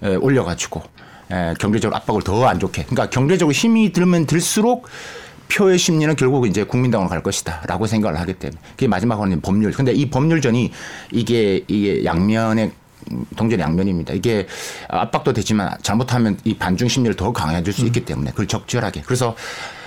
에, 0.02 0.16
올려가지고 0.16 0.82
에, 1.32 1.54
경제적으로 1.60 1.96
압박을 1.98 2.22
더 2.24 2.46
안 2.46 2.60
좋게. 2.60 2.84
그러니까 2.84 3.10
경제적으로 3.10 3.54
힘이 3.54 3.92
들면 3.92 4.26
들수록 4.26 4.88
표의 5.52 5.78
심리는 5.78 6.16
결국 6.16 6.48
이제 6.48 6.64
국민당으로 6.64 7.10
갈 7.10 7.22
것이다라고 7.22 7.86
생각을 7.86 8.20
하기 8.22 8.34
때문에 8.34 8.60
그게 8.72 8.88
마지막으로는 8.88 9.42
법률. 9.42 9.72
근데 9.72 9.92
이 9.92 10.10
법률전이 10.10 10.72
이게 11.12 11.64
이게 11.68 12.04
양면의 12.06 12.72
동전 13.36 13.60
양면입니다. 13.60 14.14
이게 14.14 14.48
압박도 14.90 15.34
되지만 15.34 15.72
잘못하면 15.82 16.38
이 16.44 16.56
반중 16.56 16.88
심리를 16.88 17.16
더 17.16 17.32
강해질 17.32 17.74
수 17.74 17.86
있기 17.86 18.06
때문에 18.06 18.32
그걸 18.32 18.48
적절하게. 18.48 19.02
그래서 19.06 19.36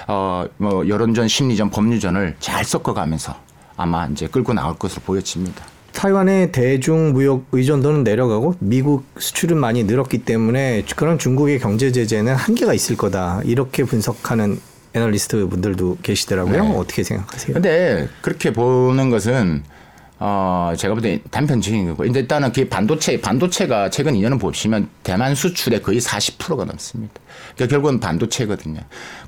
어뭐 0.07 0.89
여론전, 0.89 1.29
심리전, 1.29 1.71
법률전을 1.71 2.37
잘 2.39 2.65
섞어가면서 2.65 3.37
아마 3.77 4.07
이제 4.07 4.27
끌고 4.27 4.53
나올 4.53 4.77
것으로 4.77 5.03
보여집니다. 5.05 5.65
타이완의 5.93 6.53
대중 6.53 7.15
무역 7.15 7.47
의존도는 7.53 8.05
내려가고 8.05 8.55
미국 8.59 9.07
수출은 9.19 9.57
많이 9.57 9.85
늘었기 9.85 10.19
때문에 10.19 10.85
그런 10.95 11.19
중국의 11.19 11.59
경제 11.59 11.91
제재는 11.91 12.35
한계가 12.35 12.75
있을 12.75 12.97
거다 12.97 13.41
이렇게 13.45 13.83
분석하는 13.83 14.61
애널리스트 14.93 15.47
분들도 15.49 15.99
계시더라고요. 16.03 16.65
네. 16.65 16.77
어떻게 16.77 17.03
생각하세요? 17.03 17.55
근데 17.55 18.09
그렇게 18.21 18.53
보는 18.53 19.11
것은 19.11 19.63
어 20.19 20.73
제가 20.77 20.95
볼 20.95 21.03
때 21.03 21.21
단편적인 21.31 21.89
거고 21.89 22.05
근데 22.05 22.21
일단은 22.21 22.51
그 22.53 22.67
반도체 22.69 23.21
반도체가 23.21 23.91
최근 23.91 24.15
2년을 24.15 24.41
보시면 24.41 24.89
대만 25.03 25.35
수출의 25.35 25.83
거의 25.83 26.01
40%가 26.01 26.65
넘습니다. 26.65 27.15
그러니까 27.55 27.67
결국은 27.71 28.01
반도체거든요. 28.01 28.81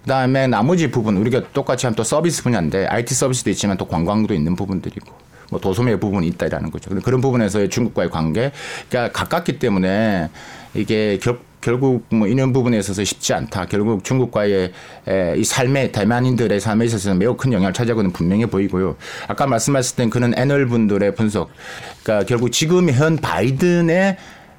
그 0.02 0.08
다음에 0.08 0.46
나머지 0.46 0.90
부분 0.90 1.18
우리가 1.18 1.52
똑같이 1.52 1.84
하면 1.86 1.94
또 1.94 2.04
서비스 2.04 2.42
분야인데 2.42 2.86
IT 2.86 3.14
서비스도 3.14 3.50
있지만 3.50 3.76
또 3.76 3.86
관광도 3.86 4.32
있는 4.32 4.56
부분들이고 4.56 5.06
뭐 5.50 5.60
도소매 5.60 5.98
부분이 5.98 6.26
있다라는 6.28 6.70
거죠. 6.70 6.90
그런 7.02 7.20
부분에서의 7.20 7.68
중국과의 7.68 8.10
관계 8.10 8.52
그러니까 8.88 9.12
가깝기 9.18 9.58
때문에 9.58 10.30
이게 10.74 11.18
결, 11.22 11.38
결국 11.60 12.06
뭐 12.10 12.26
이런 12.28 12.52
부분에 12.52 12.78
있어서 12.78 13.04
쉽지 13.04 13.34
않다. 13.34 13.66
결국 13.66 14.04
중국과의 14.04 14.72
에, 15.08 15.34
이 15.36 15.44
삶의 15.44 15.92
대만인들의 15.92 16.60
삶에 16.60 16.84
있어서는 16.86 17.18
매우 17.18 17.36
큰 17.36 17.52
영향을 17.52 17.72
차지하고 17.72 18.00
있는 18.00 18.12
분명해 18.12 18.46
보이고요. 18.46 18.96
아까 19.26 19.46
말씀하셨을 19.46 19.96
땐 19.96 20.10
그런 20.10 20.34
애널 20.36 20.66
분들의 20.66 21.14
분석. 21.14 21.50
그러니까 22.02 22.26
결국 22.26 22.50
지금 22.52 22.90
현 22.90 23.16
바이든의 23.16 24.16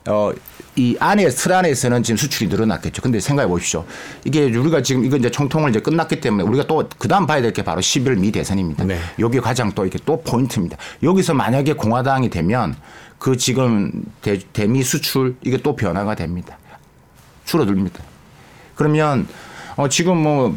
어, 0.08 0.32
이 0.76 0.96
안에 1.00 1.28
틀 1.30 1.52
안에서는 1.52 2.04
지금 2.04 2.18
수출이 2.18 2.48
늘어났겠죠. 2.50 3.02
근데 3.02 3.20
생각해 3.20 3.50
보십시오. 3.50 3.86
이게 4.24 4.46
우리가 4.46 4.82
지금 4.82 5.04
이거 5.04 5.18
이제 5.18 5.30
총통을 5.30 5.72
이제 5.72 5.80
끝났기 5.80 6.22
때문에 6.22 6.44
우리가 6.44 6.68
또 6.68 6.88
그다음 6.98 7.28
봐야 7.28 7.42
될 7.42 7.52
게 7.52 7.64
바로 7.64 7.82
11월 7.82 8.18
미 8.18 8.32
대선입니다. 8.32 8.86
네. 8.86 8.98
여기 9.20 9.40
가장 9.42 9.72
또 9.74 9.86
이게 9.86 9.98
또 10.06 10.22
포인트입니다. 10.22 10.78
여기서 11.04 11.34
만약에 11.34 11.74
공화당이 11.74 12.30
되면 12.30 12.76
그 13.18 13.36
지금 13.36 13.92
대, 14.22 14.40
대미 14.54 14.84
수출 14.84 15.36
이게 15.44 15.58
또 15.58 15.76
변화가 15.76 16.16
됩니다. 16.16 16.59
줄어듭니다. 17.60 18.02
그러면 18.76 19.28
어 19.76 19.90
지금 19.90 20.18
뭐 20.18 20.56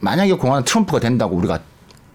만약에 0.00 0.32
공화당 0.34 0.64
트럼프가 0.64 0.98
된다고 1.00 1.36
우리가 1.36 1.60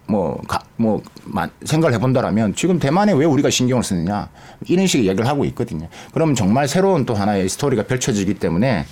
뭐, 0.08 0.40
가, 0.46 0.60
뭐, 0.76 1.02
마- 1.24 1.48
생각을 1.64 1.92
해본다라면 1.94 2.54
지금 2.54 2.78
대만에 2.78 3.12
왜 3.12 3.24
우리가 3.24 3.50
신경을 3.50 3.82
쓰느냐 3.82 4.28
이런 4.68 4.86
식의 4.86 5.08
얘기를 5.08 5.26
하고 5.26 5.44
있거든요. 5.46 5.88
그러면 6.12 6.36
정말 6.36 6.68
새로운 6.68 7.04
또 7.06 7.14
하나의 7.14 7.48
스토리가 7.48 7.82
펼쳐지기 7.84 8.34
때문에 8.34 8.86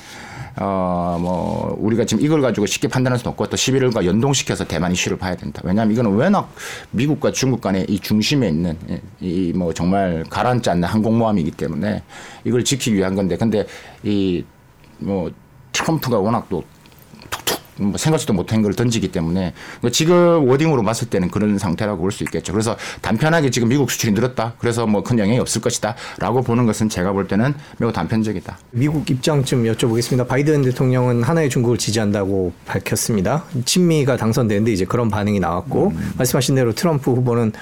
어, 0.56 1.16
뭐, 1.20 1.76
우리가 1.80 2.04
지금 2.04 2.24
이걸 2.24 2.40
가지고 2.42 2.66
쉽게 2.66 2.88
판단할 2.88 3.18
수는 3.20 3.30
없고 3.30 3.46
또 3.46 3.56
11월과 3.56 4.04
연동시켜서 4.04 4.64
대만 4.64 4.90
이슈를 4.90 5.16
봐야 5.16 5.36
된다. 5.36 5.60
왜냐하면 5.64 5.92
이거는 5.94 6.12
워낙 6.12 6.52
미국과 6.90 7.30
중국 7.32 7.60
간의 7.60 7.86
이 7.88 7.98
중심에 8.00 8.48
있는 8.48 8.76
이 9.20 9.52
뭐 9.54 9.72
정말 9.72 10.24
가라앉지 10.28 10.68
않는 10.70 10.88
항공모함이기 10.88 11.52
때문에 11.52 12.02
이걸 12.44 12.64
지키기 12.64 12.96
위한 12.96 13.14
건데 13.14 13.36
근데 13.36 13.66
이 14.02 14.44
뭐 14.98 15.30
트럼프가 15.72 16.18
워낙 16.18 16.46
또 16.48 16.64
툭툭 17.30 17.60
뭐 17.76 17.96
생각지도 17.96 18.32
못한 18.32 18.62
걸 18.62 18.72
던지기 18.74 19.08
때문에 19.10 19.52
뭐 19.80 19.90
지금 19.90 20.48
워딩으로 20.48 20.84
봤을 20.84 21.10
때는 21.10 21.28
그런 21.30 21.58
상태라고 21.58 22.00
볼 22.02 22.12
수 22.12 22.22
있겠죠. 22.22 22.52
그래서 22.52 22.76
단편하게 23.00 23.50
지금 23.50 23.68
미국 23.68 23.90
수출이 23.90 24.12
늘었다. 24.12 24.54
그래서 24.58 24.86
뭐 24.86 25.02
큰 25.02 25.18
영향이 25.18 25.40
없을 25.40 25.60
것이다라고 25.60 26.42
보는 26.42 26.66
것은 26.66 26.88
제가 26.88 27.10
볼 27.12 27.26
때는 27.26 27.52
매우 27.78 27.92
단편적이다. 27.92 28.56
미국 28.70 29.10
입장 29.10 29.44
좀 29.44 29.64
여쭤보겠습니다. 29.64 30.28
바이든 30.28 30.62
대통령은 30.62 31.24
하나의 31.24 31.50
중국을 31.50 31.76
지지한다고 31.76 32.52
밝혔습니다. 32.64 33.44
친미가 33.64 34.16
당선되는데 34.16 34.70
이제 34.72 34.84
그런 34.84 35.08
반응이 35.10 35.40
나왔고 35.40 35.92
말씀하신 36.16 36.54
대로 36.54 36.72
트럼프 36.72 37.10
후보는 37.10 37.52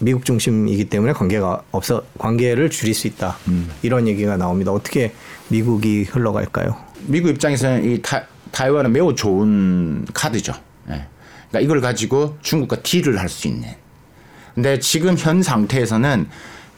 미국 0.00 0.24
중심이기 0.24 0.84
때문에 0.86 1.12
관계가 1.12 1.62
없어 1.72 2.02
관계를 2.18 2.70
줄일 2.70 2.94
수 2.94 3.06
있다 3.06 3.36
이런 3.82 4.06
얘기가 4.06 4.36
나옵니다. 4.36 4.72
어떻게 4.72 5.12
미국이 5.48 6.04
흘러갈까요? 6.04 6.76
미국 7.06 7.30
입장에서는 7.30 7.84
이 7.90 8.02
타, 8.02 8.24
타이완은 8.52 8.92
매우 8.92 9.14
좋은 9.14 10.04
카드죠. 10.14 10.52
예. 10.90 11.06
그러니까 11.48 11.60
이걸 11.60 11.80
가지고 11.80 12.36
중국과 12.42 12.82
딜을 12.82 13.18
할 13.18 13.28
수 13.28 13.48
있는. 13.48 13.68
근데 14.54 14.78
지금 14.78 15.16
현 15.16 15.42
상태에서는 15.42 16.28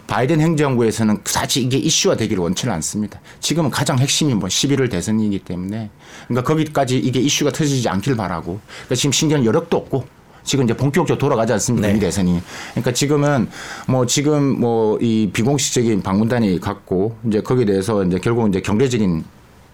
바이든 0.07 0.41
행정부에서는 0.41 1.19
사실 1.25 1.63
이게 1.63 1.77
이슈화 1.79 2.17
되기를 2.17 2.43
원치는 2.43 2.75
않습니다. 2.75 3.21
지금은 3.39 3.71
가장 3.71 3.99
핵심이 3.99 4.35
뭐 4.35 4.49
11월 4.49 4.91
대선이기 4.91 5.39
때문에 5.41 5.89
그러니까 6.27 6.47
거기까지 6.53 6.99
이게 6.99 7.21
이슈가 7.21 7.53
터지지 7.53 7.89
않길 7.89 8.17
바라고. 8.17 8.61
그러니까 8.67 8.95
지금 8.97 9.13
신경 9.13 9.45
여력도 9.45 9.77
없고 9.77 10.05
지금 10.51 10.65
이제 10.65 10.75
본격적으로 10.77 11.17
돌아가지 11.17 11.53
않습니까? 11.53 11.87
네. 11.87 11.95
이 11.95 12.01
대선이. 12.01 12.41
그러니까 12.73 12.93
지금은 12.93 13.49
뭐 13.87 14.05
지금 14.05 14.59
뭐 14.61 14.81
이 15.01 15.31
비공식적인 15.33 16.03
방문단이 16.03 16.59
갖고 16.59 17.17
이제 17.29 17.41
거기에 17.41 17.65
대해서 17.67 18.03
이제 18.05 18.19
결국 18.19 18.49
이제 18.49 18.61
경제적인 18.61 19.25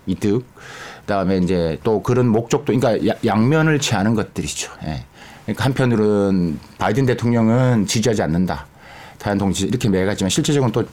이득 0.06 0.44
그다음에 1.00 1.38
이제 1.38 1.78
또 1.82 2.02
그런 2.02 2.28
목적도 2.28 2.78
그러니까 2.78 3.08
야- 3.08 3.16
양면을 3.24 3.78
취하는 3.78 4.14
것들이죠. 4.14 4.70
예. 4.84 5.04
그러니까 5.46 5.64
한편으로는 5.64 6.58
바이든 6.76 7.06
대통령은 7.06 7.86
지지하지 7.86 8.20
않는다. 8.22 8.66
타이완 9.18 9.38
동지 9.38 9.64
이렇게 9.66 9.88
매가지만 9.88 10.28
실제적으로는 10.28 10.72
또 10.72 10.84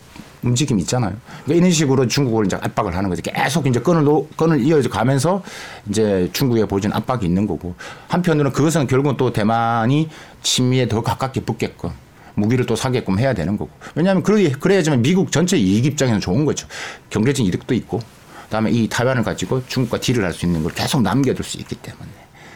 움직임이 0.44 0.82
있잖아요. 0.82 1.14
그러니까 1.44 1.54
이런 1.54 1.72
식으로 1.72 2.08
중국을 2.08 2.46
이제 2.46 2.56
압박을 2.56 2.96
하는 2.96 3.10
거죠. 3.10 3.22
계속 3.22 3.66
이제 3.68 3.80
끈을 3.80 4.04
놓, 4.04 4.30
끈을 4.38 4.62
이어져 4.62 4.90
가면서 4.90 5.42
이제 5.90 6.30
중국에 6.34 6.66
보여준 6.66 6.92
압박이 6.94 7.26
있는 7.26 7.48
거고 7.48 7.76
한편으로는 8.10 8.52
그것은 8.52 8.88
결국은 8.88 9.18
또 9.18 9.32
대만이 9.34 10.10
친미에 10.42 10.88
더 10.88 11.02
가깝게 11.02 11.42
붙게끔 11.42 11.92
무기를 12.36 12.66
또 12.66 12.76
사게끔 12.76 13.20
해야 13.20 13.34
되는 13.34 13.58
거고. 13.58 13.72
왜냐하면 13.96 14.24
그래, 14.24 14.52
그래야지만 14.52 15.02
미국 15.02 15.32
전체 15.32 15.58
이익 15.58 15.86
입장에서는 15.86 16.20
좋은 16.20 16.46
거죠. 16.46 16.68
경제적 17.10 17.46
이득도 17.46 17.74
있고 17.76 18.00
그다음에 18.46 18.72
이 18.72 18.88
타이완을 18.90 19.24
가지고 19.24 19.66
중국과 19.68 20.00
딜을 20.00 20.24
할 20.24 20.34
수 20.34 20.46
있는 20.46 20.64
걸 20.64 20.74
계속 20.74 21.02
남겨둘 21.02 21.44
수 21.46 21.58
있기 21.58 21.76
때문에. 21.76 22.10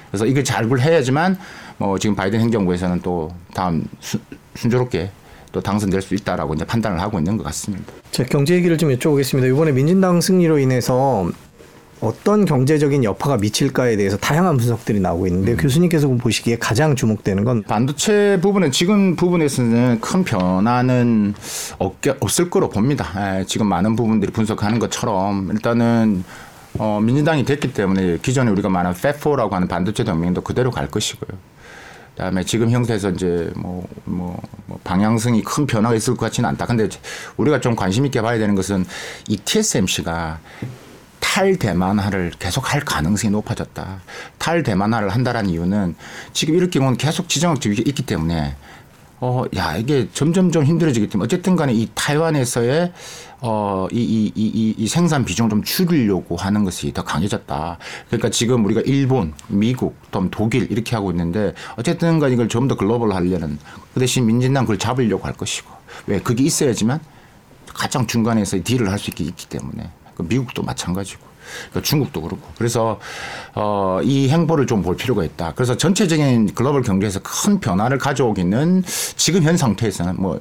그래서 0.10 0.26
이걸 0.26 0.44
잘 0.44 0.68
해야지만 0.80 1.38
뭐 1.78 1.98
지금 2.00 2.16
바이든 2.16 2.40
행정부에서는 2.40 3.02
또 3.02 3.34
다음 3.54 3.84
순, 4.00 4.22
순조롭게 4.56 5.12
또 5.52 5.62
당선될 5.62 6.02
수 6.02 6.16
있다라고 6.16 6.54
이제 6.54 6.66
판단을 6.66 7.00
하고 7.00 7.18
있는 7.18 7.38
것 7.38 7.44
같습니다. 7.46 7.94
자, 8.12 8.24
경제 8.24 8.56
얘기를 8.56 8.78
좀 8.78 8.90
여쭤보겠습니다. 8.90 9.50
이번에 9.50 9.72
민진당 9.72 10.22
승리로 10.22 10.60
인해서 10.60 11.30
어떤 12.00 12.46
경제적인 12.46 13.04
여파가 13.04 13.38
미칠까에 13.38 13.98
대해서 13.98 14.18
다양한 14.18 14.58
분석들이 14.58 15.00
나오고 15.00 15.28
있는데 15.28 15.56
교수님께서 15.56 16.08
보시기에 16.08 16.58
가장 16.58 16.96
주목되는 16.96 17.44
건 17.44 17.64
반도체 17.64 18.40
부분은 18.42 18.72
지금 18.72 19.16
부분에서는 19.16 20.00
큰 20.00 20.24
변화는 20.24 21.34
없게, 21.80 22.14
없을 22.20 22.50
거로 22.50 22.70
봅니다. 22.70 23.40
예, 23.40 23.46
지금 23.46 23.68
많은 23.68 23.96
부분들이 23.96 24.32
분석하는 24.32 24.78
것처럼 24.80 25.50
일단은 25.52 26.24
어, 26.78 27.00
민주당이 27.02 27.46
됐기 27.46 27.74
때문에 27.74 28.20
기존에 28.22 28.52
우리가 28.52 28.70
말하는 28.70 28.96
팹4라고 28.96 29.52
하는 29.52 29.68
반도체 29.68 30.04
동맹도 30.04 30.42
그대로 30.42 30.70
갈 30.70 30.88
것이고요. 30.88 31.38
그다음에 32.18 32.44
지금 32.44 32.72
형태에서 32.72 33.12
이제 33.12 33.52
뭐, 33.56 33.88
뭐, 34.04 34.42
뭐 34.66 34.80
방향성이 34.84 35.44
큰 35.44 35.68
변화가 35.68 35.94
있을 35.96 36.16
것 36.16 36.26
같지는 36.26 36.50
않다. 36.50 36.66
근데 36.66 36.90
우리가 37.38 37.62
좀 37.62 37.76
관심 37.76 38.08
있게 38.08 38.22
봐야 38.22 38.40
되는 38.40 38.56
것은 38.56 38.86
이 39.28 39.38
TSMC가 39.38 40.40
탈대만화를 41.20 42.32
계속 42.40 42.74
할 42.74 42.82
가능성이 42.82 43.32
높아졌다. 43.32 44.02
탈대만화를 44.40 45.10
한다라는 45.10 45.52
이유는 45.52 45.96
지금 46.34 46.56
이렇게 46.56 46.80
보면 46.80 46.98
계속 46.98 47.30
지정학적 47.30 47.70
위기가 47.72 47.88
있기 47.88 48.04
때문에 48.04 48.56
어, 49.20 49.44
야, 49.56 49.76
이게 49.78 50.08
점점점 50.14 50.64
힘들어지기 50.64 51.08
때문에 51.10 51.26
어쨌든 51.26 51.56
간에 51.56 51.74
이 51.74 51.90
타이완에서의 51.96 52.94
어, 53.40 53.88
이, 53.92 53.98
이, 54.00 54.32
이, 54.36 54.46
이, 54.48 54.76
이 54.78 54.88
생산 54.88 55.26
비중을 55.26 55.50
좀 55.50 55.64
줄이려고 55.64 56.36
하는 56.36 56.64
것이 56.64 56.92
더 56.94 57.04
강해졌다. 57.04 57.78
그러니까 58.08 58.30
지금 58.30 58.66
우리가 58.66 58.82
일본, 58.86 59.34
미국, 59.48 59.96
또 60.12 60.30
독일 60.30 60.72
이렇게 60.72 60.96
하고 60.96 61.12
있는데 61.12 61.54
어쨌든 61.78 62.20
간에 62.20 62.34
이걸 62.34 62.48
좀 62.48 62.68
더 62.68 62.76
글로벌 62.76 63.14
하려는 63.14 63.58
그 63.94 64.00
대신 64.00 64.26
민진당 64.26 64.66
그걸 64.66 64.78
잡으려고 64.78 65.26
할 65.26 65.34
것이고. 65.34 65.72
왜? 66.08 66.20
그게 66.20 66.44
있어야지만 66.44 67.00
가장 67.74 68.06
중간에서 68.08 68.58
딜을 68.64 68.92
할 68.92 69.00
수 69.00 69.10
있기, 69.12 69.32
때문에. 69.50 69.84
그 69.84 70.07
미국도 70.24 70.64
마찬가지고 70.64 71.26
그 71.74 71.82
중국도 71.82 72.22
그렇고 72.22 72.42
그래서 72.58 73.00
어, 73.56 74.00
이 74.04 74.28
행보를 74.30 74.68
좀 74.68 74.82
볼 74.82 74.96
필요가 74.98 75.24
있다. 75.24 75.54
그래서 75.56 75.78
전체적인 75.78 76.54
글로벌 76.54 76.82
경제에서 76.84 77.20
큰 77.24 77.60
변화를 77.60 77.98
가져오기는 77.98 78.84
지금 79.16 79.44
현 79.44 79.56
상태에서는 79.58 80.16
뭐 80.18 80.38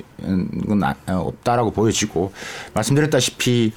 아- 0.83 0.95
어, 1.09 1.19
없다라고 1.29 1.71
보여지고 1.71 2.33
말씀드렸다시피 2.75 3.73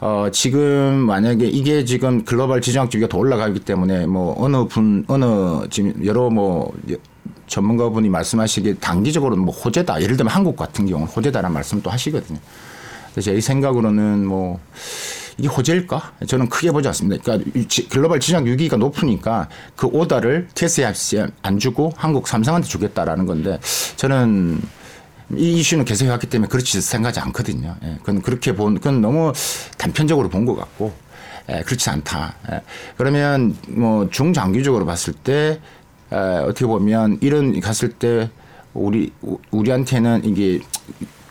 어, 0.00 0.26
지금 0.32 0.96
만약에 0.96 1.46
이게 1.46 1.84
지금 1.86 2.24
글로벌 2.24 2.60
지정학 2.60 2.90
주기가 2.90 3.08
더 3.08 3.16
올라가기 3.16 3.60
때문에 3.60 4.06
뭐 4.06 4.34
어느 4.38 4.66
분 4.66 5.04
어느 5.08 5.66
지금 5.70 6.04
여러 6.04 6.28
뭐 6.28 6.70
전문가분이 7.46 8.08
말씀하시기에 8.10 8.74
단기적으로는 8.74 9.42
뭐 9.44 9.54
호재다. 9.54 10.02
예를 10.02 10.16
들면 10.16 10.32
한국 10.34 10.56
같은 10.56 10.86
경우는 10.86 11.10
호재다라는 11.12 11.54
말씀도 11.54 11.90
하시거든요. 11.90 12.38
그래서 13.12 13.30
제 13.32 13.40
생각으로는 13.40 14.26
뭐 14.26 14.58
이게 15.38 15.48
호재일까? 15.48 16.12
저는 16.26 16.48
크게 16.48 16.70
보지 16.70 16.88
않습니다. 16.88 17.22
그러니까 17.22 17.50
글로벌 17.90 18.20
지정 18.20 18.46
유기가 18.46 18.76
높으니까 18.76 19.48
그 19.76 19.86
오다를 19.88 20.48
TSMC에 20.54 21.26
안 21.42 21.58
주고 21.58 21.92
한국 21.96 22.28
삼성한테 22.28 22.68
주겠다라는 22.68 23.26
건데 23.26 23.58
저는 23.96 24.60
이 25.36 25.54
이슈는 25.58 25.84
계속 25.84 26.04
해왔기 26.04 26.28
때문에 26.28 26.48
그렇지 26.48 26.80
생각하지 26.80 27.20
않거든요. 27.20 27.76
예, 27.82 27.96
그건 28.00 28.20
그렇게 28.22 28.54
본, 28.54 28.74
그건 28.74 29.00
너무 29.00 29.32
단편적으로 29.78 30.28
본 30.28 30.44
것 30.44 30.54
같고, 30.54 30.92
예, 31.50 31.62
그렇지 31.62 31.88
않다. 31.90 32.34
예, 32.52 32.60
그러면 32.96 33.56
뭐 33.68 34.08
중장기적으로 34.10 34.84
봤을 34.86 35.14
때 35.14 35.60
에, 36.12 36.16
어떻게 36.16 36.66
보면 36.66 37.18
이런 37.22 37.58
갔을 37.60 37.88
때 37.90 38.30
우리 38.74 39.12
우- 39.22 39.38
우리한테는 39.50 40.24
이게 40.24 40.60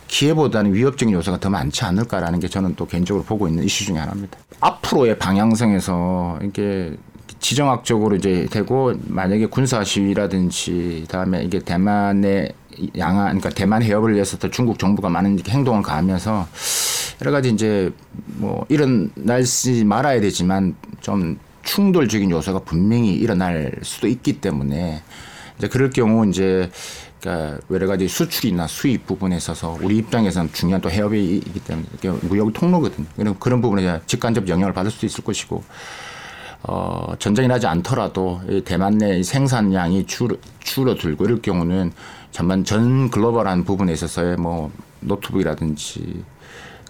기회보다는 0.08 0.74
위협적인 0.74 1.14
요소가 1.14 1.40
더 1.40 1.50
많지 1.50 1.84
않을까라는 1.84 2.40
게 2.40 2.48
저는 2.48 2.74
또 2.76 2.86
개인적으로 2.86 3.24
보고 3.24 3.48
있는 3.48 3.64
이슈 3.64 3.84
중에 3.84 3.98
하나입니다. 3.98 4.38
앞으로의 4.60 5.18
방향성에서 5.18 6.40
이게 6.42 6.96
지정학적으로 7.40 8.16
이제 8.16 8.46
되고 8.50 8.94
만약에 9.06 9.46
군사 9.46 9.84
시위라든지 9.84 11.04
그다음에 11.06 11.42
이게 11.42 11.58
대만의 11.58 12.52
양안 12.96 13.38
그러니까 13.38 13.50
대만 13.50 13.82
해협을 13.82 14.14
위해서 14.14 14.38
또 14.38 14.50
중국 14.50 14.78
정부가 14.78 15.08
많은 15.08 15.38
행동을 15.46 15.82
가하면서 15.82 16.48
여러 17.20 17.30
가지 17.30 17.50
이제 17.50 17.92
뭐 18.14 18.64
일어날지 18.68 19.84
말아야 19.84 20.20
되지만 20.20 20.74
좀 21.00 21.38
충돌적인 21.62 22.30
요소가 22.30 22.60
분명히 22.60 23.14
일어날 23.14 23.72
수도 23.82 24.06
있기 24.08 24.40
때문에 24.40 25.02
이제 25.58 25.68
그럴 25.68 25.90
경우 25.90 26.28
이제 26.28 26.70
그러니까 27.24 27.58
여러 27.70 27.86
가지 27.86 28.06
수출이나 28.06 28.66
수입 28.66 29.06
부분에 29.06 29.38
있어서 29.38 29.78
우리 29.80 29.96
입장에서는 29.96 30.52
중요한 30.52 30.82
또 30.82 30.90
해협이기 30.90 31.58
때문에 31.60 31.86
무역 32.20 32.52
통로거든요. 32.52 33.06
그런 33.16 33.38
그런 33.38 33.62
부분에 33.62 34.00
직간접 34.06 34.46
영향을 34.46 34.74
받을 34.74 34.90
수도 34.90 35.06
있을 35.06 35.24
것이고 35.24 35.64
어, 36.64 37.14
전쟁이 37.18 37.48
나지 37.48 37.66
않더라도 37.66 38.42
이 38.48 38.60
대만 38.60 38.98
내 38.98 39.22
생산량이 39.22 40.06
줄, 40.06 40.38
줄어들고 40.60 41.24
이럴 41.24 41.40
경우는 41.40 41.92
전반 42.30 42.62
전 42.64 43.10
글로벌한 43.10 43.64
부분에 43.64 43.92
있어서의 43.94 44.36
뭐 44.36 44.70
노트북이라든지 45.00 46.24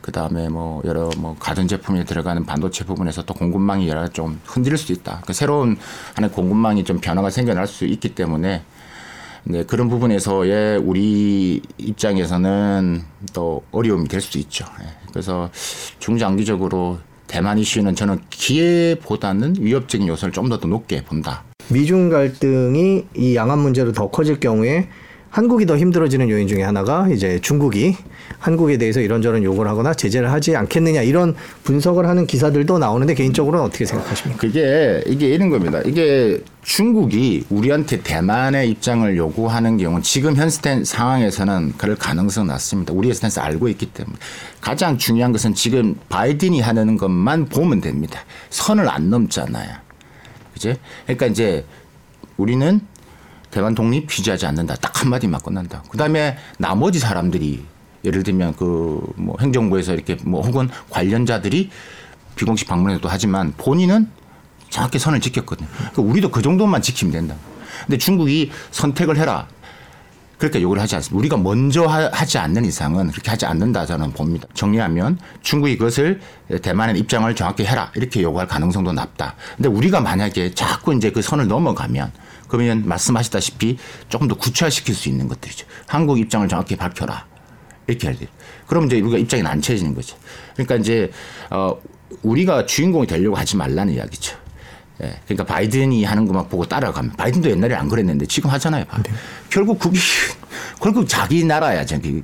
그 0.00 0.12
다음에 0.12 0.48
뭐 0.48 0.82
여러 0.84 1.10
뭐 1.16 1.36
가전 1.38 1.68
제품에 1.68 2.04
들어가는 2.04 2.44
반도체 2.44 2.84
부분에서 2.84 3.22
또 3.22 3.34
공급망이 3.34 3.88
여러 3.88 4.06
좀 4.08 4.40
흔들릴 4.44 4.78
수 4.78 4.92
있다. 4.92 5.22
그 5.26 5.32
새로운 5.32 5.76
하나의 6.14 6.32
공급망이 6.32 6.84
좀 6.84 6.98
변화가 6.98 7.30
생겨날 7.30 7.66
수 7.68 7.84
있기 7.84 8.14
때문에 8.14 8.62
네, 9.46 9.62
그런 9.64 9.88
부분에서의 9.88 10.78
우리 10.78 11.60
입장에서는 11.78 13.02
또 13.34 13.62
어려움이 13.72 14.08
될수 14.08 14.38
있죠. 14.38 14.64
예. 14.80 14.86
그래서 15.10 15.50
중장기적으로 15.98 16.98
대만 17.26 17.58
이슈는 17.58 17.94
저는 17.94 18.20
기회보다는 18.30 19.56
위협적인 19.60 20.06
요소를 20.08 20.32
좀 20.32 20.48
더 20.48 20.56
높게 20.56 21.02
본다. 21.04 21.44
미중 21.68 22.10
갈등이 22.10 23.06
이 23.16 23.36
양안 23.36 23.58
문제로 23.58 23.92
더 23.92 24.10
커질 24.10 24.38
경우에 24.40 24.88
한국이 25.34 25.66
더 25.66 25.76
힘들어지는 25.76 26.30
요인 26.30 26.46
중에 26.46 26.62
하나가 26.62 27.08
이제 27.08 27.40
중국이 27.40 27.96
한국에 28.38 28.78
대해서 28.78 29.00
이런저런 29.00 29.42
요구를 29.42 29.68
하거나 29.68 29.92
제재를 29.92 30.30
하지 30.30 30.54
않겠느냐 30.54 31.02
이런 31.02 31.34
분석을 31.64 32.06
하는 32.06 32.24
기사들도 32.28 32.78
나오는데 32.78 33.14
개인적으로는 33.14 33.66
어떻게 33.66 33.84
생각하십니까? 33.84 34.40
그게 34.40 35.02
이게 35.08 35.26
이런 35.26 35.50
겁니다. 35.50 35.80
이게 35.84 36.40
중국이 36.62 37.46
우리한테 37.50 38.00
대만의 38.04 38.70
입장을 38.70 39.16
요구하는 39.16 39.76
경우 39.76 40.00
지금 40.02 40.36
현 40.36 40.48
스탠 40.48 40.84
상황에서는 40.84 41.72
그럴 41.78 41.96
가능성은 41.96 42.46
낮습니다. 42.46 42.92
우리의 42.92 43.12
스탠스 43.12 43.40
알고 43.40 43.68
있기 43.70 43.86
때문에 43.86 44.16
가장 44.60 44.98
중요한 44.98 45.32
것은 45.32 45.54
지금 45.54 45.96
바이든이 46.10 46.60
하는 46.60 46.96
것만 46.96 47.46
보면 47.46 47.80
됩니다. 47.80 48.20
선을 48.50 48.88
안 48.88 49.10
넘잖아요. 49.10 49.68
그지? 50.52 50.76
그러니까 51.06 51.26
이제 51.26 51.64
우리는 52.36 52.80
대만 53.54 53.72
독립 53.76 54.06
규제하지 54.08 54.46
않는다. 54.46 54.74
딱 54.76 55.00
한마디만 55.00 55.40
끝난다. 55.40 55.80
그 55.88 55.96
다음에 55.96 56.36
나머지 56.58 56.98
사람들이 56.98 57.64
예를 58.04 58.24
들면 58.24 58.56
그 58.56 59.00
뭐 59.16 59.36
행정부에서 59.40 59.94
이렇게 59.94 60.16
뭐 60.24 60.42
혹은 60.42 60.68
관련자들이 60.90 61.70
비공식 62.34 62.66
방문에도 62.66 63.08
하지만 63.08 63.54
본인은 63.56 64.08
정확히 64.70 64.98
선을 64.98 65.20
지켰거든요. 65.20 65.68
그러니까 65.76 66.02
우리도 66.02 66.30
그 66.32 66.42
정도만 66.42 66.82
지키면 66.82 67.12
된다. 67.12 67.36
근데 67.86 67.96
중국이 67.96 68.50
선택을 68.72 69.16
해라. 69.18 69.46
그렇게 70.36 70.60
요구를 70.60 70.82
하지 70.82 70.96
않습니다. 70.96 71.16
우리가 71.16 71.36
먼저 71.36 71.84
하- 71.86 72.10
하지 72.12 72.38
않는 72.38 72.64
이상은 72.64 73.08
그렇게 73.12 73.30
하지 73.30 73.46
않는다 73.46 73.86
저는 73.86 74.10
봅니다. 74.12 74.48
정리하면 74.52 75.18
중국이 75.42 75.78
그것을 75.78 76.20
대만의 76.60 76.98
입장을 76.98 77.32
정확히 77.36 77.64
해라 77.64 77.92
이렇게 77.94 78.20
요구할 78.20 78.48
가능성도 78.48 78.92
낮다. 78.92 79.36
근데 79.56 79.68
우리가 79.68 80.00
만약에 80.00 80.52
자꾸 80.54 80.92
이제 80.92 81.10
그 81.12 81.22
선을 81.22 81.46
넘어가면 81.46 82.10
그러면 82.56 82.86
말씀하셨다시피 82.86 83.78
조금 84.08 84.28
더 84.28 84.36
구체화시킬 84.36 84.94
수 84.94 85.08
있는 85.08 85.26
것들이죠. 85.26 85.66
한국 85.88 86.20
입장을 86.20 86.46
정확히 86.48 86.76
밝혀라. 86.76 87.26
이렇게 87.88 88.08
해야 88.08 88.16
돼요. 88.16 88.28
그럼 88.66 88.86
이제 88.86 89.00
우리가 89.00 89.18
입장이 89.18 89.42
난처해지는 89.42 89.94
거죠. 89.94 90.16
그러니까 90.54 90.76
이제 90.76 91.10
어 91.50 91.76
우리가 92.22 92.64
주인공이 92.66 93.08
되려고 93.08 93.36
하지 93.36 93.56
말라는 93.56 93.94
이야기죠. 93.94 94.36
예. 95.02 95.18
그러니까 95.24 95.44
바이든이 95.52 96.04
하는 96.04 96.26
것만 96.26 96.48
보고 96.48 96.64
따라가면 96.64 97.12
바이든도 97.16 97.50
옛날에 97.50 97.74
안 97.74 97.88
그랬는데 97.88 98.26
지금 98.26 98.50
하잖아요. 98.50 98.84
봐. 98.84 99.02
결국 99.50 99.80
그게 99.80 99.98
결국 100.80 101.08
자기 101.08 101.44
나라야 101.44 101.84
저기. 101.84 102.22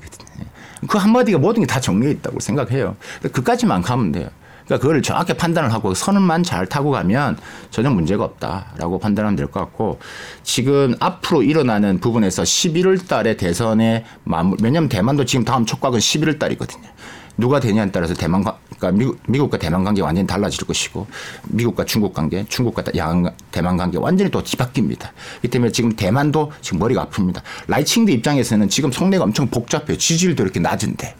그 0.89 0.97
한마디가 0.97 1.39
모든 1.39 1.63
게 1.63 1.67
다 1.67 1.81
정리해 1.81 2.13
있다고 2.13 2.39
생각해요. 2.41 2.97
그까지만 3.33 3.83
가면 3.83 4.13
돼요. 4.13 4.31
그러니까 4.71 4.87
그걸 4.87 5.03
정확히 5.03 5.35
판단을 5.35 5.73
하고 5.73 5.95
선을만 5.95 6.45
잘 6.45 6.65
타고 6.65 6.93
가면 6.93 7.37
전혀 7.73 7.91
문제가 7.91 8.23
없다라고 8.23 9.01
판단하면 9.01 9.35
될 9.35 9.49
것 9.51 9.59
같고 9.59 9.99
지금 10.45 10.95
앞으로 11.01 11.43
일어나는 11.43 11.99
부분에서 11.99 12.45
11월 12.45 13.09
달에 13.09 13.37
대선에 13.37 14.05
마무 14.23 14.57
왜냐하면 14.63 14.89
대만도 14.89 15.25
지금 15.25 15.45
다음 15.45 15.67
촉각은 15.67 15.99
11월 15.99 16.39
달이거든요. 16.39 16.89
누가 17.37 17.59
되냐에 17.59 17.91
따라서 17.91 18.15
대만 18.15 18.45
그러니까 18.45 18.93
미국, 18.93 19.19
미국과 19.27 19.59
대만 19.59 19.83
관계 19.83 20.03
완전히 20.03 20.27
달라질 20.27 20.65
것이고 20.65 21.07
미국과 21.49 21.85
중국 21.85 22.15
관계, 22.15 22.45
중국과 22.49 22.85
양 22.97 23.29
대만 23.51 23.77
관계 23.77 23.99
완전히 23.99 24.31
또 24.31 24.41
뒤바뀝니다. 24.45 25.09
이 25.43 25.49
때문에 25.49 25.73
지금 25.73 25.97
대만도 25.97 26.53
지금 26.61 26.79
머리가 26.79 27.07
아픕니다. 27.07 27.41
라이칭더 27.67 28.13
입장에서는 28.13 28.69
지금 28.69 28.93
속내가 28.93 29.25
엄청 29.25 29.49
복잡해요. 29.49 29.99
지지율도 29.99 30.45
이렇게 30.45 30.61
낮은데. 30.61 31.17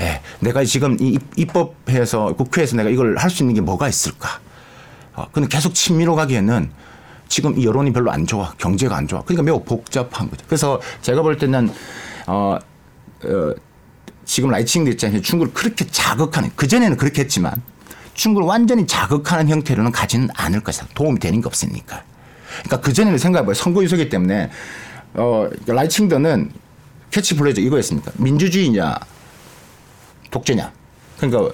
예, 0.00 0.20
내가 0.40 0.64
지금 0.64 0.96
이 1.00 1.08
입- 1.14 1.38
입법해서 1.38 2.34
국회에서 2.34 2.76
내가 2.76 2.88
이걸 2.90 3.16
할 3.18 3.30
수 3.30 3.42
있는 3.42 3.54
게 3.54 3.60
뭐가 3.60 3.88
있을까? 3.88 4.40
어, 5.14 5.26
근데 5.32 5.48
계속 5.48 5.74
친미로 5.74 6.14
가기에는 6.14 6.70
지금 7.28 7.58
이 7.58 7.64
여론이 7.64 7.92
별로 7.92 8.10
안 8.10 8.26
좋아. 8.26 8.52
경제가 8.58 8.96
안 8.96 9.06
좋아. 9.06 9.22
그러니까 9.22 9.42
매우 9.42 9.62
복잡한 9.62 10.30
거죠. 10.30 10.44
그래서 10.46 10.80
제가 11.02 11.22
볼 11.22 11.36
때는 11.36 11.70
어, 12.26 12.56
어 13.24 13.54
지금 14.24 14.50
라이칭더 14.50 14.90
입장에서 14.90 15.20
중국을 15.20 15.52
그렇게 15.52 15.86
자극하는 15.86 16.50
그전에는 16.56 16.96
그렇게 16.96 17.22
했지만 17.22 17.62
중국을 18.14 18.46
완전히 18.48 18.86
자극하는 18.86 19.48
형태로는 19.48 19.92
가지는 19.92 20.28
않을 20.34 20.60
것이다. 20.60 20.86
도움이 20.94 21.18
되는 21.20 21.40
게 21.40 21.46
없으니까. 21.46 22.02
그러니까 22.64 22.80
그전에는 22.80 23.18
생각해봐요. 23.18 23.54
선거 23.54 23.82
유세기 23.82 24.08
때문에 24.08 24.50
어, 25.14 25.48
라이칭더는 25.66 26.50
캐치프레이즈 27.10 27.60
이거였습니까? 27.60 28.12
민주주의냐 28.16 28.94
독재냐. 30.30 30.72
그러니까 31.18 31.52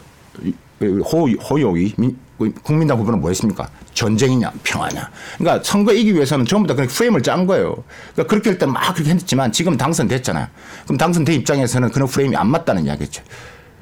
허, 0.81 1.29
허우유이 1.29 1.95
민- 1.97 2.19
국민당 2.63 2.99
후보는 2.99 3.21
뭐였습니까? 3.21 3.69
전쟁이냐 3.95 4.53
평화냐. 4.63 5.11
그러니까 5.39 5.65
선거 5.65 5.93
이기 5.95 6.15
위해서는 6.15 6.45
전부 6.45 6.69
다 6.69 6.75
그냥 6.75 6.89
프레임을 6.89 7.23
짠 7.23 7.47
거예요. 7.47 7.83
그러니까 8.13 8.31
그렇게 8.31 8.51
할 8.51 8.59
때 8.59 8.67
막 8.67 8.95
그렇게 8.95 9.11
했지만 9.13 9.53
지금 9.53 9.77
당선됐잖아요. 9.79 10.47
그럼 10.85 10.99
당선된 10.99 11.35
입장에서는 11.37 11.89
그런 11.91 12.07
프레임이 12.07 12.37
안 12.37 12.49
맞다는 12.51 12.85
이야기죠. 12.85 13.23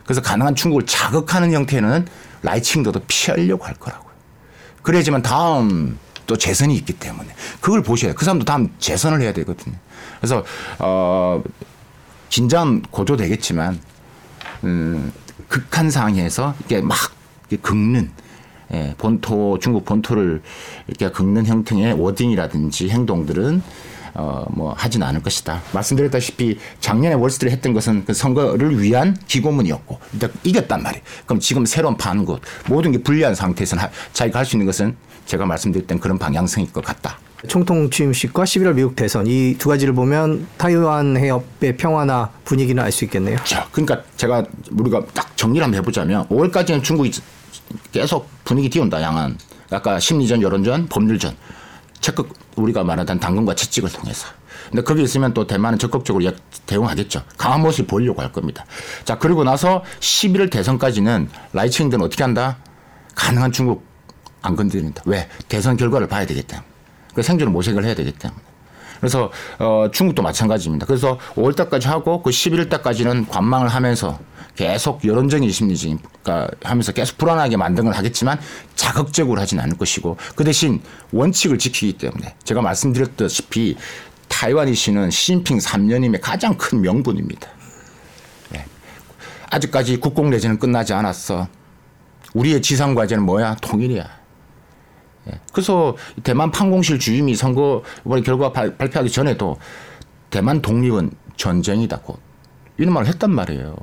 그래서 0.05 0.21
가능한 0.21 0.55
중국을 0.55 0.87
자극하는 0.87 1.53
형태는 1.53 2.07
라이칭더도 2.43 3.01
피하려고 3.09 3.65
할 3.65 3.75
거라고요. 3.75 4.13
그래야지만 4.83 5.23
다음 5.23 5.99
또 6.27 6.37
재선이 6.37 6.75
있기 6.77 6.93
때문에 6.93 7.29
그걸 7.61 7.83
보셔야 7.83 8.11
돼요. 8.11 8.15
그 8.17 8.25
사람도 8.25 8.45
다음 8.45 8.69
재선을 8.79 9.21
해야 9.21 9.33
되거든요. 9.33 9.75
그래서 10.21 10.45
어 10.79 11.43
긴장 12.29 12.83
고조되겠지만 12.91 13.81
음, 14.65 15.13
극한 15.49 15.91
상황에서 15.91 16.55
이게 16.65 16.81
막 16.81 16.97
이렇게 17.49 17.63
긁는 17.63 18.11
예, 18.73 18.95
본토 18.97 19.59
중국 19.59 19.85
본토를 19.85 20.43
이렇게 20.89 21.11
긁는 21.11 21.47
형태의 21.47 21.93
wording이라든지 22.01 22.89
행동들은 22.89 23.63
어, 24.17 24.47
뭐 24.51 24.73
하진 24.75 25.03
않을 25.03 25.23
것이다. 25.23 25.61
말씀드렸다시피 25.73 26.59
작년에 26.81 27.15
월스트리트 27.17 27.53
했던 27.57 27.73
것은 27.73 28.05
그 28.05 28.15
선거를 28.15 28.81
위한 28.81 29.17
기고문이었고 29.27 29.99
이겼단 30.45 30.83
말이에요. 30.83 31.03
그럼 31.27 31.41
지금 31.41 31.67
새로운 31.67 31.97
판국 31.97 32.41
모든 32.69 32.93
게 32.93 32.99
불리한 33.03 33.35
상태에서는 33.35 33.83
하- 33.85 33.91
자기가 34.13 34.39
할 34.39 34.47
수 34.47 34.55
있는 34.57 34.67
것은 34.67 34.95
제가 35.27 35.47
말씀드렸던 35.47 35.99
그런 36.01 36.19
방향성일 36.19 36.73
것 36.73 36.85
같다. 36.85 37.19
총통 37.49 37.91
취임식과 37.91 38.45
11월 38.45 38.75
미국 38.75 38.97
대선 38.97 39.27
이 39.27 39.57
두 39.59 39.69
가지를 39.69 39.95
보면 39.95 40.47
타이완 40.57 41.17
해협의 41.17 41.77
평화나 41.77 42.31
분위기는 42.45 42.83
알 42.83 42.91
수 42.93 43.05
있겠네요. 43.05 43.37
자, 43.45 43.67
그러니까 43.73 44.03
제가 44.17 44.45
우리가 44.73 45.03
딱 45.15 45.37
정리를 45.37 45.63
한번 45.65 45.79
해보자면 45.79 46.27
5월까지는 46.29 46.83
중국이 46.83 47.11
계속 47.93 48.29
분위기 48.45 48.69
띄운다 48.71 49.01
양안. 49.03 49.37
아까 49.71 49.99
심리전, 49.99 50.43
여론전, 50.43 50.89
법률전. 50.89 51.35
적극 52.01 52.29
우리가 52.57 52.85
말하던 52.85 53.19
당근과 53.19 53.55
채찍을 53.55 53.91
통해서. 53.91 54.27
근데 54.71 54.83
거기 54.83 55.03
있으면 55.03 55.33
또 55.35 55.47
대만은 55.47 55.79
적극적으로 55.79 56.25
역- 56.25 56.37
대응하겠죠. 56.67 57.23
강한 57.37 57.63
모습을 57.63 57.87
보이려고 57.87 58.21
할 58.23 58.31
겁니다. 58.33 58.65
자, 59.05 59.19
그리고 59.19 59.43
나서 59.45 59.83
11월 60.01 60.51
대선까지는 60.51 61.29
라이칭들은 61.53 62.05
어떻게 62.05 62.23
한다? 62.23 62.59
가능한 63.15 63.53
중국 63.53 63.85
안 64.43 64.55
건드린다. 64.57 65.03
왜? 65.07 65.29
대선 65.49 65.77
결과를 65.77 66.07
봐야 66.09 66.27
되겠다. 66.27 66.63
그 67.15 67.23
생존을 67.23 67.53
모색을 67.53 67.85
해야 67.85 67.95
되기 67.95 68.13
때문에. 68.13 68.41
그래서 69.01 69.31
어 69.59 69.89
중국도 69.93 70.23
마찬가지입니다. 70.23 70.87
그래서 70.87 71.19
5월 71.35 71.55
달까지 71.55 71.89
하고 71.89 72.23
그 72.23 72.31
11월 72.31 72.71
달까지는 72.71 73.27
관망을 73.27 73.69
하면서 73.69 74.19
계속 74.57 75.05
여론적인 75.05 75.51
심리가 75.51 76.49
하면서 76.63 76.93
계속 76.93 77.19
불안하게 77.19 77.57
만든 77.57 77.85
걸 77.85 77.95
하겠지만 77.95 78.39
자극적으로 78.77 79.41
하진 79.41 79.61
않을 79.61 79.77
것이고 79.77 80.17
그 80.37 80.45
대신 80.45 80.81
원칙을 81.13 81.59
지키기 81.59 81.99
때문에 81.99 82.35
제가 82.45 82.63
말씀드렸다시피 82.63 83.77
타이완 84.29 84.69
이슈는 84.69 85.11
시진핑 85.11 85.59
3년임의 85.59 86.21
가장 86.23 86.57
큰 86.57 86.81
명분입니다. 86.81 87.49
예. 88.55 88.65
아직까지 89.51 89.99
국공 89.99 90.31
내전은 90.31 90.59
끝나지 90.59 90.93
않았어. 90.95 91.47
우리의 92.33 92.63
지상 92.63 92.95
과제는 92.95 93.25
뭐야? 93.25 93.57
통일이야. 93.61 94.24
예. 95.29 95.41
그래서 95.53 95.97
대만 96.23 96.51
판공실 96.51 96.99
주임이 96.99 97.35
선거 97.35 97.83
이번에 98.05 98.23
결과 98.23 98.53
발, 98.53 98.77
발표하기 98.77 99.11
전에도 99.11 99.57
대만 100.31 100.61
독립은 100.61 101.11
전쟁이다 101.37 102.01
곧 102.01 102.19
이런 102.77 102.93
말을 102.93 103.09
했단 103.09 103.31
말이에요. 103.31 103.77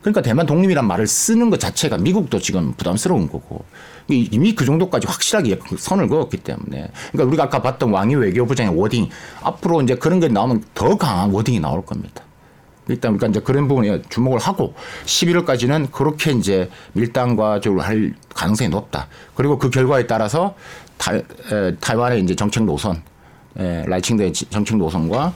그러니까 0.00 0.20
대만 0.20 0.46
독립이란 0.46 0.86
말을 0.86 1.06
쓰는 1.06 1.48
것 1.48 1.60
자체가 1.60 1.98
미국도 1.98 2.40
지금 2.40 2.72
부담스러운 2.76 3.30
거고 3.30 3.64
이미 4.08 4.54
그 4.54 4.64
정도까지 4.64 5.06
확실하게 5.06 5.60
선을 5.78 6.08
그었기 6.08 6.38
때문에 6.38 6.90
그러니까 7.12 7.28
우리가 7.28 7.44
아까 7.44 7.62
봤던 7.62 7.90
왕이 7.90 8.16
외교부장의 8.16 8.76
워딩 8.76 9.08
앞으로 9.42 9.80
이제 9.82 9.94
그런 9.94 10.18
게 10.18 10.28
나오면 10.28 10.64
더 10.74 10.96
강한 10.96 11.30
wording이 11.30 11.60
나올 11.60 11.86
겁니다. 11.86 12.24
일단 12.92 13.12
우리가 13.12 13.26
이제 13.28 13.40
그런 13.40 13.68
부분에 13.68 14.02
주목을 14.10 14.38
하고 14.38 14.74
11월까지는 15.06 15.90
그렇게 15.90 16.32
이제 16.32 16.68
밀당과 16.92 17.60
적으로 17.60 17.80
할 17.80 18.14
가능성이 18.34 18.68
높다. 18.68 19.08
그리고 19.34 19.58
그 19.58 19.70
결과에 19.70 20.06
따라서 20.06 20.54
타, 20.98 21.14
에, 21.14 21.22
타이완의 21.80 22.22
이제 22.22 22.36
정책 22.36 22.64
노선, 22.64 23.02
에, 23.58 23.84
라이칭더의 23.86 24.32
정책 24.32 24.76
노선과 24.76 25.32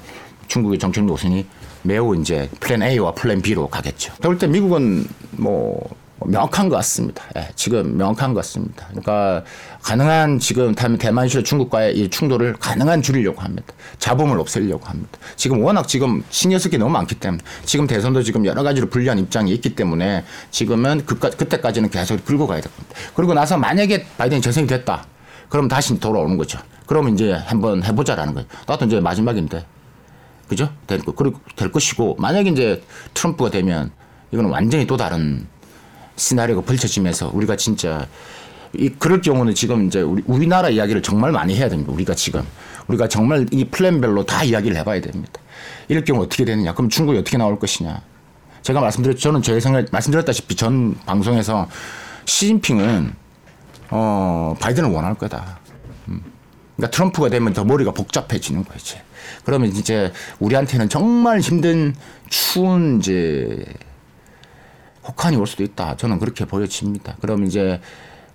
중국의 0.48 0.78
정책 0.78 1.04
노선이 1.04 1.46
매우 1.82 2.14
이제 2.16 2.48
플랜 2.60 2.82
A와 2.82 3.12
플랜 3.12 3.40
B로 3.40 3.68
가겠죠. 3.68 4.12
그럴 4.20 4.36
때 4.38 4.46
미국은 4.46 5.06
뭐 5.32 5.80
명확한 6.24 6.68
것 6.68 6.76
같습니다. 6.76 7.22
예, 7.36 7.48
지금 7.54 7.96
명확한 7.98 8.32
것 8.32 8.40
같습니다. 8.40 8.86
그러니까 8.88 9.44
가능한 9.82 10.38
지금 10.38 10.74
대만실 10.74 11.44
중국과의 11.44 11.96
이 11.98 12.08
충돌을 12.08 12.54
가능한 12.54 13.02
줄이려고 13.02 13.42
합니다. 13.42 13.74
잡음을 13.98 14.40
없애려고 14.40 14.86
합니다. 14.86 15.18
지금 15.36 15.62
워낙 15.62 15.86
지금 15.86 16.24
신경 16.30 16.58
쓸 16.58 16.70
게 16.70 16.78
너무 16.78 16.90
많기 16.90 17.16
때문에 17.16 17.42
지금 17.64 17.86
대선도 17.86 18.22
지금 18.22 18.46
여러 18.46 18.62
가지로 18.62 18.88
불리한 18.88 19.18
입장이 19.18 19.52
있기 19.52 19.74
때문에 19.74 20.24
지금은 20.50 21.04
그까, 21.04 21.28
그때까지는 21.30 21.90
계속 21.90 22.24
끌고 22.24 22.46
가야 22.46 22.60
될 22.60 22.72
겁니다. 22.72 22.96
그리고 23.14 23.34
나서 23.34 23.58
만약에 23.58 24.06
바이든이 24.16 24.40
재선이 24.40 24.66
됐다. 24.66 25.06
그럼 25.48 25.68
다시 25.68 25.98
돌아오는 26.00 26.36
거죠. 26.36 26.58
그러면 26.86 27.14
이제 27.14 27.32
한번 27.32 27.84
해보자라는 27.84 28.34
거예요. 28.34 28.48
나도 28.66 28.86
이제 28.86 29.00
마지막인데. 29.00 29.64
그죠? 30.48 30.70
될, 30.86 31.00
거, 31.00 31.12
그리고 31.12 31.40
될 31.56 31.72
것이고 31.72 32.16
만약에 32.18 32.50
이제 32.50 32.82
트럼프가 33.14 33.50
되면 33.50 33.90
이거는 34.30 34.50
완전히 34.50 34.86
또 34.86 34.96
다른 34.96 35.46
시나리오가 36.16 36.62
펼쳐지면서 36.62 37.30
우리가 37.32 37.56
진짜 37.56 38.06
이 38.72 38.88
그럴 38.88 39.20
경우는 39.20 39.54
지금 39.54 39.86
이제 39.86 40.00
우리 40.00 40.22
우리나라 40.26 40.68
이야기를 40.68 41.02
정말 41.02 41.32
많이 41.32 41.54
해야 41.56 41.68
됩니다. 41.68 41.92
우리가 41.92 42.14
지금 42.14 42.42
우리가 42.88 43.08
정말 43.08 43.46
이 43.50 43.64
플랜별로 43.64 44.24
다 44.24 44.44
이야기를 44.44 44.76
해봐야 44.78 45.00
됩니다. 45.00 45.40
이럴 45.88 46.04
경우 46.04 46.22
어떻게 46.22 46.44
되느냐? 46.44 46.74
그럼 46.74 46.88
중국이 46.88 47.18
어떻게 47.18 47.36
나올 47.36 47.58
것이냐? 47.58 48.02
제가 48.62 48.80
말씀드렸 48.80 49.18
저는 49.18 49.42
제 49.42 49.58
생각 49.60 49.86
말씀드렸다시피 49.92 50.56
전 50.56 50.96
방송에서 51.06 51.68
시진핑은 52.24 53.14
어 53.90 54.56
바이든을 54.60 54.90
원할 54.90 55.14
거다. 55.14 55.60
음. 56.08 56.22
그러니까 56.76 56.94
트럼프가 56.94 57.28
되면 57.28 57.52
더 57.52 57.64
머리가 57.64 57.92
복잡해지는 57.92 58.64
거지. 58.64 58.96
그러면 59.44 59.68
이제 59.70 60.12
우리한테는 60.40 60.88
정말 60.88 61.40
힘든 61.40 61.94
추운 62.28 62.98
이제 62.98 63.64
혹한이 65.08 65.36
올 65.36 65.46
수도 65.46 65.62
있다. 65.62 65.96
저는 65.96 66.18
그렇게 66.18 66.44
보여집니다. 66.44 67.16
그럼 67.20 67.44
이제 67.44 67.80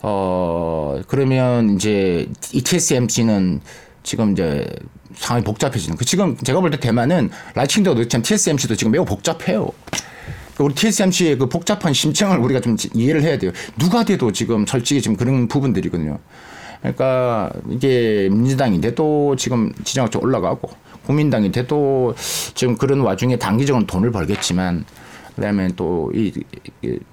어 0.02 1.00
그러면 1.08 1.76
이제 1.76 2.28
이 2.54 2.62
TSMC는 2.62 3.62
지금 4.04 4.32
이제 4.32 4.66
상황이 5.16 5.44
복잡해지는 5.44 5.98
그 5.98 6.06
지금 6.06 6.38
제가 6.38 6.60
볼 6.62 6.72
때 6.72 6.80
대만은 6.80 7.30
라이칭도 7.56 7.96
그렇지만 7.96 8.24
TSMC도 8.24 8.76
지금 8.76 8.92
매우 8.92 9.06
복잡해요. 9.06 9.70
그러니까 10.54 10.64
우리 10.64 10.74
TSMC의 10.74 11.38
그 11.38 11.50
복잡한 11.50 11.94
심정을 11.94 12.38
우리가 12.40 12.62
좀 12.62 12.78
이해를 12.94 13.24
해야 13.24 13.38
돼요. 13.38 13.52
누가 13.78 14.04
돼도 14.04 14.32
지금 14.32 14.66
솔직히 14.66 15.02
지금 15.02 15.18
그런 15.18 15.48
부분들이거든요. 15.48 16.18
그러니까 16.80 17.52
이게 17.70 18.28
민주당이 18.32 18.82
돼도 18.82 19.36
지금 19.36 19.72
지정학 19.84 20.12
좀 20.12 20.24
올라가고 20.24 20.70
국민당이 21.06 21.52
돼도 21.52 22.16
지금 22.56 22.76
그런 22.78 23.02
와중에 23.02 23.38
단기적으로 23.38 23.86
돈을 23.86 24.12
벌겠지만 24.12 24.86
그다음에 25.36 25.67
또 25.76 26.12
이 26.13 26.32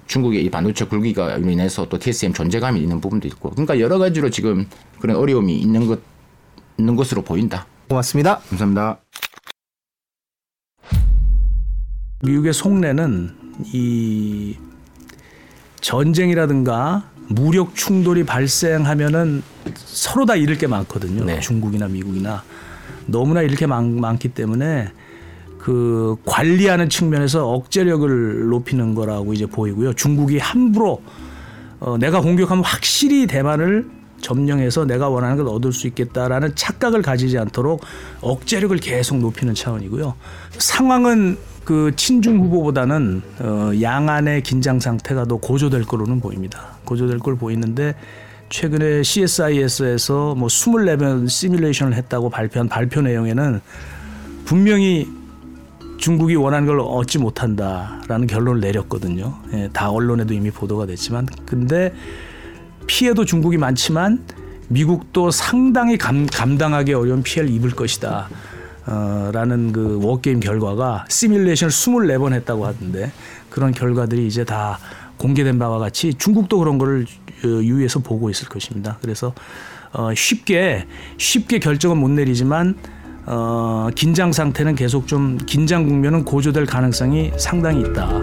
중국의 0.07 0.43
이 0.43 0.49
반도체 0.49 0.85
굴기가 0.85 1.37
인해서 1.37 1.87
또 1.87 1.97
TSM 1.97 2.33
존재감이 2.33 2.79
있는 2.81 2.99
부분도 2.99 3.27
있고 3.27 3.51
그러니까 3.51 3.79
여러 3.79 3.97
가지로 3.97 4.29
지금 4.29 4.67
그런 4.99 5.15
어려움이 5.15 5.57
있는 5.57 5.87
것 5.87 5.99
있는 6.77 6.95
것으로 6.95 7.21
보인다. 7.21 7.65
고맙습니다. 7.89 8.39
감사합니다. 8.49 8.99
미국의 12.23 12.53
속내는 12.53 13.35
이 13.73 14.57
전쟁이라든가 15.81 17.09
무력 17.27 17.75
충돌이 17.75 18.25
발생하면은 18.25 19.43
서로 19.75 20.25
다 20.25 20.35
잃을 20.35 20.57
게 20.57 20.67
많거든요. 20.67 21.25
네. 21.25 21.39
중국이나 21.39 21.87
미국이나 21.87 22.43
너무나 23.05 23.41
잃을 23.41 23.55
게 23.55 23.67
많, 23.67 23.99
많기 23.99 24.29
때문에 24.29 24.91
그 25.69 26.15
관리하는 26.25 26.89
측면에서 26.89 27.47
억제력을 27.47 28.47
높이는 28.49 28.95
거라고 28.95 29.33
이제 29.33 29.45
보이고요. 29.45 29.93
중국이 29.93 30.39
함부로 30.39 31.03
어, 31.79 31.95
내가 31.99 32.21
공격하면 32.21 32.63
확실히 32.63 33.27
대만을 33.27 33.87
점령해서 34.19 34.85
내가 34.85 35.09
원하는 35.09 35.37
걸 35.37 35.47
얻을 35.47 35.71
수 35.71 35.85
있겠다라는 35.85 36.55
착각을 36.55 37.03
가지지 37.03 37.37
않도록 37.37 37.81
억제력을 38.21 38.75
계속 38.77 39.19
높이는 39.19 39.53
차원이고요. 39.53 40.15
상황은 40.57 41.37
그 41.63 41.91
친중 41.95 42.39
후보보다는 42.39 43.21
어, 43.37 43.71
양안의 43.79 44.41
긴장 44.41 44.79
상태가 44.79 45.25
더 45.25 45.37
고조될 45.37 45.83
거로는 45.83 46.19
보입니다. 46.19 46.77
고조될 46.85 47.19
걸 47.19 47.35
보이는데 47.35 47.93
최근에 48.49 49.03
CSIS에서 49.03 50.33
뭐 50.33 50.47
24번 50.47 51.29
시뮬레이션을 51.29 51.93
했다고 51.93 52.31
발표한 52.31 52.67
발표 52.69 53.03
내용에는 53.03 53.61
분명히 54.45 55.18
중국이 56.09 56.33
원하는 56.33 56.65
걸 56.65 56.79
얻지 56.79 57.19
못한다라는 57.19 58.25
결론을 58.25 58.61
내렸거든요. 58.61 59.35
예, 59.53 59.69
다 59.71 59.91
언론에도 59.91 60.33
이미 60.33 60.49
보도가 60.49 60.87
됐지만 60.87 61.27
근데 61.45 61.93
피해도 62.87 63.25
중국이 63.25 63.57
많지만 63.57 64.25
미국도 64.69 65.29
상당히 65.29 65.99
감, 65.99 66.25
감당하기 66.25 66.93
어려운 66.93 67.21
피해를 67.21 67.53
입을 67.53 67.69
것이다. 67.71 68.27
어, 68.87 69.31
그 69.71 69.99
워게임 70.01 70.39
결과가 70.39 71.05
시뮬레이션을 71.09 71.71
24번 71.71 72.33
했다고 72.33 72.65
하던데 72.65 73.11
그런 73.51 73.71
결과들이 73.71 74.25
이제 74.25 74.43
다 74.43 74.79
공개된 75.17 75.59
바와 75.59 75.77
같이 75.77 76.15
중국도 76.15 76.57
그런 76.57 76.79
거를 76.79 77.05
어, 77.45 77.47
유의해서 77.47 77.99
보고 77.99 78.31
있을 78.31 78.49
것입니다. 78.49 78.97
그래서 79.03 79.35
어, 79.91 80.11
쉽게 80.15 80.87
쉽게 81.17 81.59
결정은 81.59 81.97
못 81.97 82.09
내리지만 82.09 82.77
어, 83.31 83.89
긴장 83.93 84.31
상태는 84.31 84.73
계속 84.73 85.05
좀 85.05 85.37
긴장 85.45 85.87
국면은 85.87 86.25
고조될 86.25 86.65
가능성이 86.65 87.31
상당히 87.37 87.81
있다. 87.81 88.19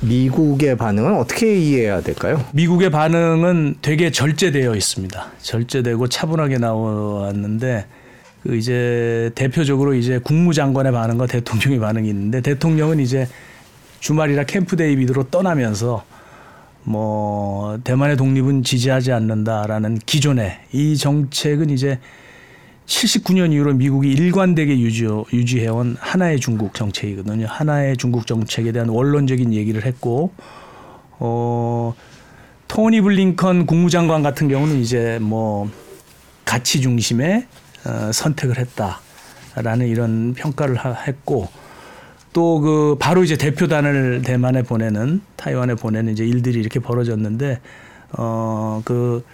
미국의 0.00 0.76
반응은 0.76 1.16
어떻게 1.16 1.56
이해해야 1.56 2.00
될까요? 2.00 2.44
미국의 2.54 2.90
반응은 2.90 3.76
되게 3.82 4.10
절제되어 4.10 4.74
있습니다. 4.74 5.26
절제되고 5.42 6.08
차분하게 6.08 6.58
나왔는데 6.58 7.86
그 8.42 8.56
이제 8.56 9.30
대표적으로 9.36 9.94
이제 9.94 10.18
국무장관의 10.18 10.90
반응과 10.90 11.26
대통령의 11.28 11.78
반응이 11.78 12.08
있는데 12.08 12.40
대통령은 12.40 12.98
이제 12.98 13.28
주말이라 14.00 14.44
캠프 14.44 14.74
데이비드로 14.74 15.28
떠나면서 15.30 16.02
뭐 16.82 17.78
대만의 17.84 18.16
독립은 18.16 18.62
지지하지 18.62 19.12
않는다라는 19.12 19.98
기존의 20.06 20.58
이 20.72 20.96
정책은 20.96 21.70
이제 21.70 21.98
79년 22.86 23.52
이후로 23.52 23.74
미국이 23.74 24.10
일관되게 24.10 24.78
유지, 24.80 25.06
유지해온 25.32 25.96
하나의 26.00 26.40
중국 26.40 26.74
정책이거든요. 26.74 27.46
하나의 27.48 27.96
중국 27.96 28.26
정책에 28.26 28.72
대한 28.72 28.88
원론적인 28.88 29.54
얘기를 29.54 29.84
했고, 29.84 30.32
어, 31.20 31.94
토니 32.66 33.00
블링컨 33.00 33.66
국무장관 33.66 34.22
같은 34.24 34.48
경우는 34.48 34.80
이제 34.80 35.18
뭐 35.20 35.70
가치 36.44 36.80
중심의 36.80 37.46
어, 37.86 38.10
선택을 38.12 38.56
했다라는 38.58 39.86
이런 39.86 40.34
평가를 40.34 40.74
하, 40.74 40.92
했고, 40.92 41.48
또 42.32 42.60
그 42.60 42.96
바로 42.98 43.24
이제 43.24 43.36
대표단을 43.36 44.22
대만에 44.22 44.62
보내는 44.62 45.20
타이완에 45.36 45.74
보내는 45.74 46.12
이제 46.12 46.24
일들이 46.24 46.60
이렇게 46.60 46.78
벌어졌는데, 46.80 47.60
어, 48.12 48.82
그 48.84 49.24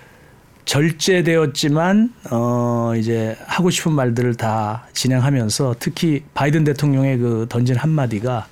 절제되었지만 0.67 2.13
어 2.33 2.93
이제 2.97 3.37
하고 3.47 3.71
싶은 3.71 3.93
말들을 3.93 4.35
다 4.35 4.87
진행하면서 4.93 5.77
특히 5.79 6.25
바이든 6.35 6.65
대통령의 6.65 7.19
그 7.19 7.47
던진 7.49 7.77
한 7.77 7.91
마디가 7.91 8.49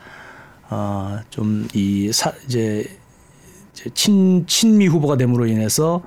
어좀이 0.71 2.11
이제 2.47 2.87
이제 3.73 3.91
친 3.95 4.47
친미 4.47 4.87
후보가 4.87 5.17
됨으로 5.17 5.47
인해서 5.47 6.03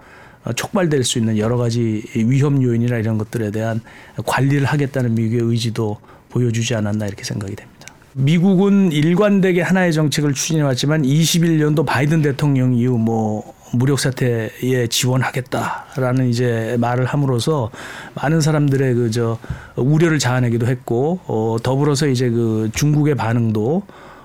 어, 0.46 0.54
촉발될 0.54 1.04
수 1.04 1.20
있는 1.20 1.38
여러 1.38 1.58
가지 1.58 2.04
위험 2.16 2.64
요인이나 2.64 2.98
이런 2.98 3.18
것들에 3.18 3.52
대한 3.52 3.82
관리를 4.26 4.66
하겠다는 4.66 5.14
미국의 5.14 5.42
의지도 5.42 5.98
보여주지 6.30 6.74
않았나 6.74 7.06
이렇게 7.06 7.26
생각이 7.26 7.54
됩니다. 7.54 7.77
미국은 8.20 8.92
일관되게 8.92 9.62
하나의 9.62 9.94
정책을 9.94 10.34
추진해 10.34 10.64
왔지만 10.64 11.04
21년도 11.04 11.86
바이든 11.86 12.24
대통령 12.24 12.74
이후 12.74 12.98
뭐 12.98 13.54
무력 13.74 14.00
사태에 14.00 14.88
지원하겠다라는 14.90 16.28
이제 16.30 16.78
말을 16.80 17.06
함으로써 17.06 17.70
많은 18.16 18.42
사람들의 18.42 18.94
그 18.96 19.12
저 19.12 19.38
우려를 19.76 20.18
자아내기도 20.20 20.66
했고 20.68 21.20
어 21.28 21.58
더불어서 21.62 22.08
이제 22.08 22.30
그 22.30 22.70
중국의 22.74 23.16
반응도 23.16 23.84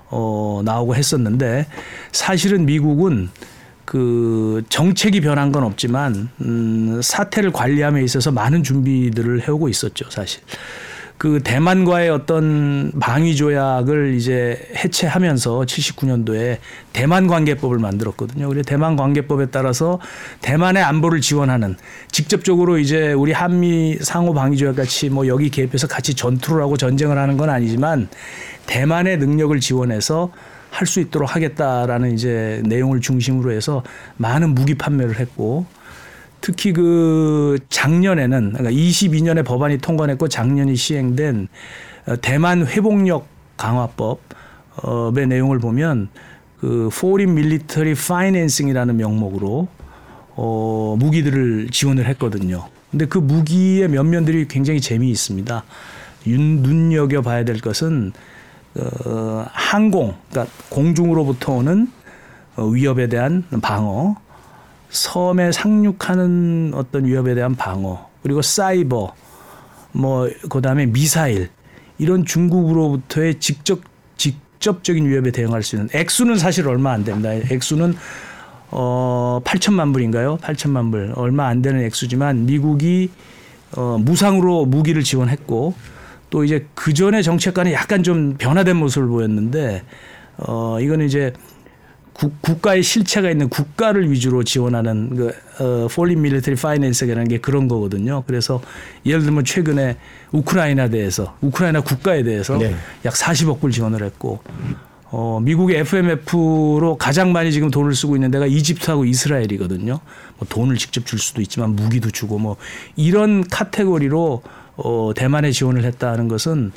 어 0.09 0.62
나오고 0.64 0.94
했었는데 0.94 1.66
사실은 2.12 2.64
미국은 2.64 3.28
그 3.85 4.62
정책이 4.70 5.20
변한 5.20 5.52
건 5.52 5.64
없지만 5.64 6.31
음 6.40 7.00
사태를 7.02 7.52
관리함에 7.52 8.02
있어서 8.05 8.33
많은 8.33 8.62
준비들을 8.62 9.46
해오고 9.46 9.68
있었죠 9.68 10.09
사실. 10.09 10.40
그 11.22 11.38
대만과의 11.40 12.11
어떤 12.11 12.90
방위 12.98 13.37
조약을 13.37 14.14
이제 14.14 14.58
해체하면서 14.74 15.61
79년도에 15.61 16.58
대만 16.92 17.28
관계법을 17.28 17.78
만들었거든요. 17.78 18.48
그래 18.48 18.62
대만 18.66 18.96
관계법에 18.96 19.46
따라서 19.52 20.00
대만의 20.40 20.82
안보를 20.82 21.20
지원하는 21.20 21.76
직접적으로 22.11 22.76
이제 22.76 23.12
우리 23.12 23.30
한미 23.30 23.98
상호 24.00 24.35
방위 24.35 24.56
조약 24.56 24.74
같이 24.74 25.11
뭐 25.11 25.28
여기 25.28 25.48
개입해서 25.48 25.87
같이 25.87 26.14
전투를 26.14 26.61
하고 26.61 26.76
전쟁을 26.76 27.16
하는 27.16 27.37
건 27.37 27.50
아니지만 27.50 28.08
대만의 28.66 29.18
능력을 29.18 29.61
지원해서 29.61 30.32
할 30.72 30.88
수 30.88 30.98
있도록 31.00 31.37
하겠다라는 31.37 32.14
이제 32.14 32.62
내용을 32.64 33.00
중심으로 33.00 33.52
해서 33.52 33.85
많은 34.16 34.56
무기 34.56 34.74
판매를 34.74 35.20
했고 35.20 35.66
특히 36.42 36.72
그 36.72 37.57
작년에는 37.70 38.52
그러니까 38.52 38.70
22년에 38.70 39.44
법안이 39.46 39.78
통과됐고 39.78 40.28
작년이 40.28 40.76
시행된 40.76 41.48
어, 42.07 42.16
대만 42.20 42.66
회복력 42.66 43.26
강화법의 43.57 45.28
내용을 45.28 45.61
보면 45.61 46.09
그 46.59 46.90
Foreign 46.92 47.37
Military 47.37 47.92
Financing이라는 47.92 48.96
명목으로 48.96 49.68
어 50.35 50.96
무기들을 50.98 51.68
지원을 51.70 52.07
했거든요. 52.07 52.68
근데 52.90 53.07
그 53.07 53.18
무기의 53.18 53.88
면면들이 53.88 54.48
굉장히 54.48 54.81
재미있습니다. 54.81 55.64
윤, 56.26 56.62
눈여겨 56.62 57.22
봐야 57.22 57.44
될 57.44 57.61
것은 57.61 58.12
어 58.74 59.44
항공, 59.50 60.14
그러니까 60.31 60.55
공중으로부터 60.70 61.52
오는 61.52 61.88
어, 62.57 62.64
위협에 62.66 63.09
대한 63.09 63.44
방어, 63.61 64.16
섬에 64.92 65.52
상륙하는 65.52 66.72
어떤 66.74 67.07
위협에 67.07 67.35
대한 67.35 67.57
방어 67.57 68.11
그리고 68.22 68.42
사이버 68.42 69.14
뭐 69.92 70.28
그다음에 70.50 70.87
미사일 70.87 71.48
이런 71.98 72.24
중국으로부터의 72.24 73.40
직접 73.40 73.81
직접적인 74.16 75.09
위협에 75.09 75.31
대응할 75.31 75.62
수 75.62 75.76
있는 75.76 75.88
액수는 75.94 76.37
사실 76.37 76.68
얼마 76.68 76.92
안 76.92 77.05
됩니다. 77.05 77.33
액수는 77.33 77.96
어 78.70 79.40
8천만 79.44 79.92
불인가요? 79.92 80.37
8천만 80.38 80.90
불 80.90 81.12
얼마 81.16 81.46
안 81.46 81.62
되는 81.62 81.83
액수지만 81.85 82.44
미국이 82.44 83.11
어 83.74 83.98
무상으로 83.98 84.66
무기를 84.66 85.02
지원했고 85.02 85.74
또 86.28 86.44
이제 86.44 86.66
그 86.74 86.92
전에 86.92 87.22
정책과는 87.22 87.72
약간 87.72 88.02
좀 88.02 88.37
변화된 88.37 88.76
모습을 88.76 89.09
보였는데 89.09 89.83
어 90.37 90.78
이거는 90.81 91.07
이제 91.07 91.33
국, 92.12 92.40
국가의 92.42 92.83
실체가 92.83 93.31
있는 93.31 93.48
국가를 93.48 94.11
위주로 94.11 94.44
지원하는 94.44 95.16
그 95.16 95.29
어, 95.59 95.87
Foreign 95.90 96.18
Military 96.18 96.59
Finance라는 96.59 97.29
게 97.29 97.38
그런 97.38 97.68
거거든요. 97.68 98.22
그래서 98.27 98.61
예를 99.07 99.22
들면 99.22 99.44
최근에 99.44 99.96
우크라이나 100.33 100.88
대해서 100.88 101.37
우크라이나 101.40 101.81
국가에 101.81 102.22
대해서 102.22 102.59
네. 102.59 102.75
약 103.05 103.14
40억 103.14 103.61
불 103.61 103.70
지원을 103.70 104.03
했고 104.03 104.40
어, 105.14 105.40
미국의 105.42 105.79
FMF로 105.81 106.96
가장 106.98 107.33
많이 107.33 107.53
지금 107.53 107.70
돈을 107.70 107.94
쓰고 107.94 108.16
있는 108.16 108.31
데가 108.31 108.46
이집트하고 108.46 109.05
이스라엘이거든요. 109.05 110.01
뭐 110.38 110.48
돈을 110.48 110.77
직접 110.77 111.05
줄 111.05 111.18
수도 111.18 111.42
있지만 111.42 111.77
무기도 111.77 112.11
주고 112.11 112.38
뭐 112.38 112.57
이런 112.96 113.46
카테고리로 113.46 114.42
어, 114.77 115.12
대만에 115.14 115.51
지원을 115.51 115.85
했다는 115.85 116.29
것은 116.29 116.72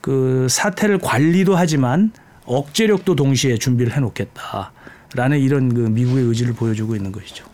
그 0.00 0.46
사태를 0.50 0.98
관리도 0.98 1.56
하지만 1.56 2.12
억제력도 2.48 3.14
동시에 3.14 3.58
준비를 3.58 3.92
해놓겠다라는 3.94 5.38
이런 5.38 5.72
그 5.72 5.80
미국의 5.80 6.24
의지를 6.24 6.54
보여주고 6.54 6.96
있는 6.96 7.12
것이죠. 7.12 7.44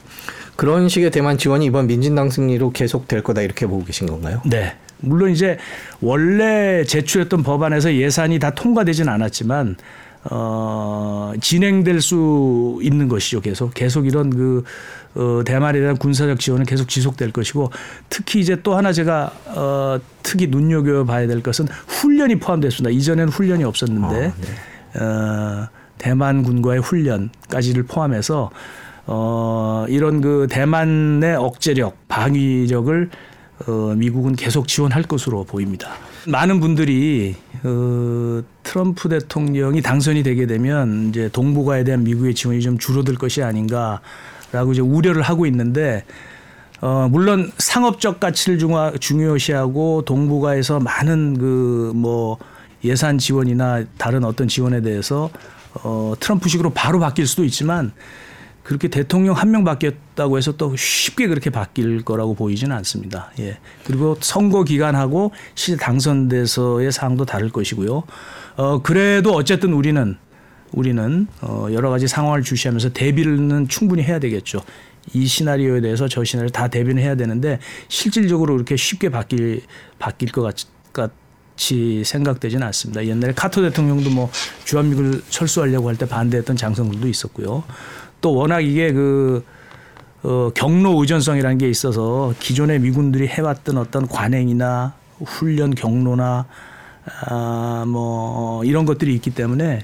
그런 0.56 0.88
식의 0.88 1.10
대만 1.10 1.36
지원이 1.36 1.66
이번 1.66 1.88
민진당 1.88 2.30
승리로 2.30 2.70
계속 2.70 3.08
될 3.08 3.22
거다 3.22 3.42
이렇게 3.42 3.66
보고 3.66 3.84
계신 3.84 4.06
건가요? 4.06 4.40
네. 4.46 4.76
물론 5.00 5.30
이제 5.30 5.58
원래 6.00 6.84
제출했던 6.84 7.42
법안에서 7.42 7.94
예산이 7.94 8.38
다 8.38 8.50
통과되진 8.50 9.08
않았지만 9.08 9.76
어, 10.30 11.32
진행될 11.40 12.00
수 12.00 12.78
있는 12.82 13.08
것이죠. 13.08 13.40
계속 13.40 13.74
계속 13.74 14.06
이런 14.06 14.30
그 14.30 14.64
어, 15.14 15.42
대만에 15.44 15.80
대한 15.80 15.96
군사적 15.96 16.40
지원은 16.40 16.64
계속 16.64 16.88
지속될 16.88 17.32
것이고 17.32 17.70
특히 18.08 18.40
이제 18.40 18.56
또 18.62 18.74
하나 18.74 18.92
제가 18.92 19.32
어, 19.48 20.00
특히 20.22 20.46
눈여겨 20.46 21.04
봐야 21.04 21.26
될 21.26 21.42
것은 21.42 21.66
훈련이 21.88 22.36
포함됐습니다. 22.36 22.90
이전에는 22.90 23.28
훈련이 23.28 23.64
없었는데 23.64 24.26
어, 24.28 24.32
대만 25.98 26.42
군과의 26.42 26.80
훈련까지를 26.80 27.84
포함해서 27.84 28.50
어, 29.06 29.84
이런 29.88 30.20
그 30.20 30.46
대만의 30.50 31.36
억제력, 31.36 32.08
방위력을 32.08 33.10
어, 33.66 33.94
미국은 33.96 34.34
계속 34.34 34.66
지원할 34.66 35.02
것으로 35.02 35.44
보입니다. 35.44 35.90
많은 36.26 36.60
분들이 36.60 37.36
어, 37.62 38.42
트럼프 38.62 39.08
대통령이 39.08 39.82
당선이 39.82 40.22
되게 40.22 40.46
되면 40.46 41.10
이제 41.10 41.28
동북아에 41.32 41.84
대한 41.84 42.02
미국의 42.02 42.34
지원이 42.34 42.60
좀 42.60 42.78
줄어들 42.78 43.14
것이 43.14 43.42
아닌가라고 43.42 44.72
이제 44.72 44.80
우려를 44.80 45.22
하고 45.22 45.46
있는데 45.46 46.04
어, 46.80 47.08
물론 47.10 47.50
상업적 47.58 48.20
가치를 48.20 48.58
중화, 48.58 48.92
중요시하고 48.98 50.02
동북아에서 50.04 50.80
많은 50.80 51.38
그뭐 51.38 52.38
예산 52.84 53.18
지원이나 53.18 53.84
다른 53.98 54.24
어떤 54.24 54.48
지원에 54.48 54.80
대해서 54.82 55.30
어, 55.82 56.14
트럼프식으로 56.20 56.70
바로 56.70 57.00
바뀔 57.00 57.26
수도 57.26 57.44
있지만 57.44 57.92
그렇게 58.62 58.88
대통령 58.88 59.34
한 59.34 59.50
명 59.50 59.62
바뀌었다고 59.64 60.38
해서 60.38 60.56
또 60.56 60.74
쉽게 60.74 61.28
그렇게 61.28 61.50
바뀔 61.50 62.02
거라고 62.02 62.34
보이지는 62.34 62.74
않습니다. 62.76 63.30
예. 63.38 63.58
그리고 63.84 64.16
선거 64.20 64.64
기간하고 64.64 65.32
실제 65.54 65.82
당선돼서의 65.84 66.90
상황도 66.90 67.26
다를 67.26 67.50
것이고요. 67.50 68.02
어, 68.56 68.82
그래도 68.82 69.34
어쨌든 69.34 69.72
우리는 69.74 70.16
우리는 70.72 71.26
어, 71.42 71.68
여러 71.72 71.90
가지 71.90 72.08
상황을 72.08 72.42
주시하면서 72.42 72.94
대비는 72.94 73.68
충분히 73.68 74.02
해야 74.02 74.18
되겠죠. 74.18 74.62
이 75.12 75.26
시나리오에 75.26 75.82
대해서 75.82 76.08
저 76.08 76.24
시나리오 76.24 76.48
다 76.50 76.68
대비는 76.68 77.02
해야 77.02 77.14
되는데 77.14 77.58
실질적으로 77.88 78.54
그렇게 78.54 78.76
쉽게 78.76 79.10
바뀔 79.10 79.60
바뀔 79.98 80.32
것 80.32 80.42
같, 80.42 80.56
같 80.92 81.12
이 81.70 82.02
생각되지는 82.04 82.66
않습니다. 82.66 83.06
옛날에 83.06 83.32
카토 83.32 83.62
대통령도 83.62 84.10
뭐 84.10 84.30
주한미군을 84.64 85.22
철수하려고 85.30 85.88
할 85.88 85.96
때 85.96 86.06
반대했던 86.06 86.56
장성들도 86.56 87.06
있었고요. 87.08 87.62
또 88.20 88.34
워낙 88.34 88.60
이게 88.60 88.92
그 88.92 89.44
어, 90.24 90.50
경로 90.54 90.98
의존성이라는 91.00 91.58
게 91.58 91.68
있어서 91.68 92.34
기존의 92.40 92.80
미군들이 92.80 93.28
해왔던 93.28 93.76
어떤 93.78 94.08
관행이나 94.08 94.94
훈련 95.24 95.74
경로나 95.74 96.46
아, 97.26 97.84
뭐 97.86 98.64
이런 98.64 98.86
것들이 98.86 99.14
있기 99.14 99.30
때문에 99.30 99.80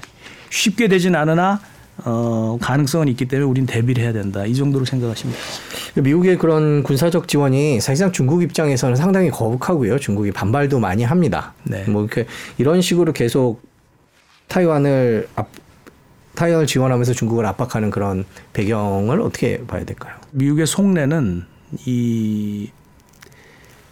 쉽게 0.49 0.87
되진 0.87 1.15
않으나 1.15 1.61
어, 2.03 2.57
가능성은 2.61 3.07
있기 3.09 3.25
때문에 3.27 3.47
우린 3.47 3.65
대비를 3.65 4.03
해야 4.03 4.13
된다. 4.13 4.45
이 4.45 4.55
정도로 4.55 4.85
생각하시면 4.85 5.35
됩니다. 5.35 6.01
미국의 6.01 6.37
그런 6.37 6.83
군사적 6.83 7.27
지원이 7.27 7.79
사실상 7.81 8.11
중국 8.11 8.41
입장에서는 8.43 8.95
상당히 8.95 9.29
거북하고요. 9.29 9.99
중국이 9.99 10.31
반발도 10.31 10.79
많이 10.79 11.03
합니다. 11.03 11.53
네. 11.63 11.83
뭐 11.87 12.03
이렇게 12.03 12.25
이런 12.57 12.81
식으로 12.81 13.13
계속 13.13 13.61
타이완을 14.47 15.27
압, 15.35 15.47
타이완을 16.35 16.67
지원하면서 16.67 17.13
중국을 17.13 17.45
압박하는 17.45 17.89
그런 17.89 18.25
배경을 18.53 19.21
어떻게 19.21 19.63
봐야 19.65 19.83
될까요? 19.85 20.15
미국의 20.31 20.65
속내는 20.65 21.45
이 21.85 22.69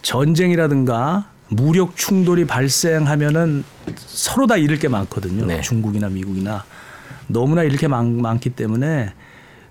전쟁이라든가 0.02 1.30
무력 1.50 1.96
충돌이 1.96 2.46
발생하면은 2.46 3.64
서로 3.98 4.48
다 4.48 4.56
잃을 4.56 4.80
게 4.80 4.88
많거든요. 4.88 5.46
네. 5.46 5.62
중국이나 5.62 6.10
미국이나 6.10 6.64
너무나 7.30 7.64
잃을 7.64 7.78
게 7.78 7.88
많, 7.88 8.22
많기 8.22 8.50
때문에 8.50 9.14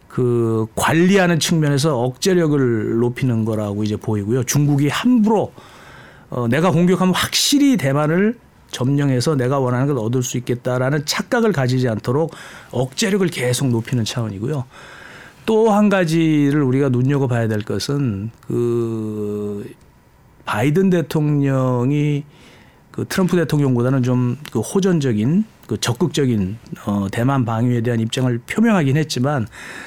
그 0.08 0.66
관리하는 0.74 1.38
측면에서 1.38 1.98
억제력을 2.00 2.98
높이는 2.98 3.44
거라고 3.44 3.84
이제 3.84 3.96
보이고요. 3.96 4.44
중국이 4.44 4.88
함부로 4.88 5.52
어, 6.30 6.48
내가 6.48 6.70
공격하면 6.70 7.14
확실히 7.14 7.76
대만을 7.76 8.38
점령해서 8.70 9.34
내가 9.36 9.58
원하는 9.58 9.86
걸 9.86 9.98
얻을 9.98 10.22
수 10.22 10.36
있겠다라는 10.36 11.06
착각을 11.06 11.52
가지지 11.52 11.88
않도록 11.88 12.32
억제력을 12.70 13.26
계속 13.28 13.68
높이는 13.68 14.04
차원이고요. 14.04 14.64
또 15.46 15.70
한 15.70 15.88
가지를 15.88 16.62
우리가 16.62 16.90
눈여겨봐야 16.90 17.48
될 17.48 17.62
것은 17.62 18.30
그 18.46 19.72
바이든 20.44 20.90
대통령이 20.90 22.24
그 22.90 23.06
트럼프 23.08 23.36
대통령보다는 23.36 24.02
좀 24.02 24.36
그 24.52 24.60
호전적인 24.60 25.44
그 25.68 25.78
적극적인 25.78 26.56
어 26.86 27.06
대만 27.12 27.44
방위에 27.44 27.82
대한 27.82 28.00
입장을 28.00 28.36
표명하긴 28.48 28.96
했지만 28.96 29.46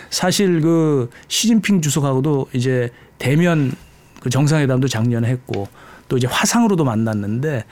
사실 0.10 0.62
그 0.62 1.10
시진핑 1.28 1.82
주석하고도 1.82 2.48
이제 2.54 2.92
대면 3.18 3.74
그 4.22 4.30
정상회담도 4.30 4.88
작년에 4.88 5.28
했고 5.28 5.68
또 6.08 6.18
이제 6.18 6.28
화상으로도 6.28 6.86
만났는데 6.86 7.66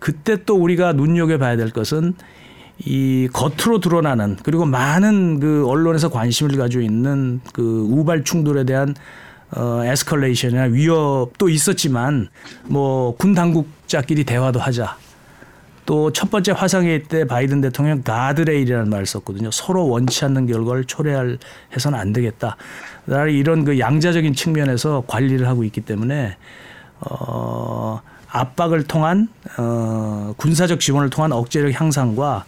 그때 0.00 0.44
또 0.44 0.56
우리가 0.56 0.92
눈여겨 0.92 1.38
봐야 1.38 1.56
될 1.56 1.70
것은 1.70 2.14
이 2.84 3.28
겉으로 3.32 3.78
드러나는 3.80 4.36
그리고 4.42 4.64
많은 4.66 5.38
그 5.38 5.64
언론에서 5.68 6.10
관심을 6.10 6.56
가지고 6.56 6.82
있는 6.82 7.40
그 7.52 7.86
우발 7.88 8.24
충돌에 8.24 8.64
대한 8.64 8.94
어 9.54 9.82
escalation이나 9.84 10.62
위협도 10.64 11.48
있었지만 11.48 12.28
뭐 12.64 13.14
군 13.18 13.34
당국자끼리 13.34 14.24
대화도 14.24 14.58
하자. 14.58 14.96
또 15.84 16.10
첫 16.12 16.30
번째 16.30 16.52
화상회의 16.52 17.02
때 17.04 17.26
바이든 17.26 17.60
대통령 17.60 18.02
가드레일이라는 18.02 18.88
말을 18.88 19.06
썼거든요. 19.06 19.50
서로 19.50 19.88
원치 19.88 20.24
않는 20.24 20.46
결과를 20.46 20.84
초래할 20.84 21.38
해서는 21.74 21.98
안 21.98 22.12
되겠다. 22.12 22.56
나름 23.06 23.32
이런 23.32 23.64
그 23.64 23.78
양자적인 23.78 24.34
측면에서 24.34 25.04
관리를 25.06 25.48
하고 25.48 25.64
있기 25.64 25.80
때문에 25.80 26.36
어 27.00 28.00
압박을 28.28 28.84
통한 28.84 29.28
어 29.58 30.34
군사적 30.36 30.80
지원을 30.80 31.10
통한 31.10 31.32
억제력 31.32 31.72
향상과 31.78 32.44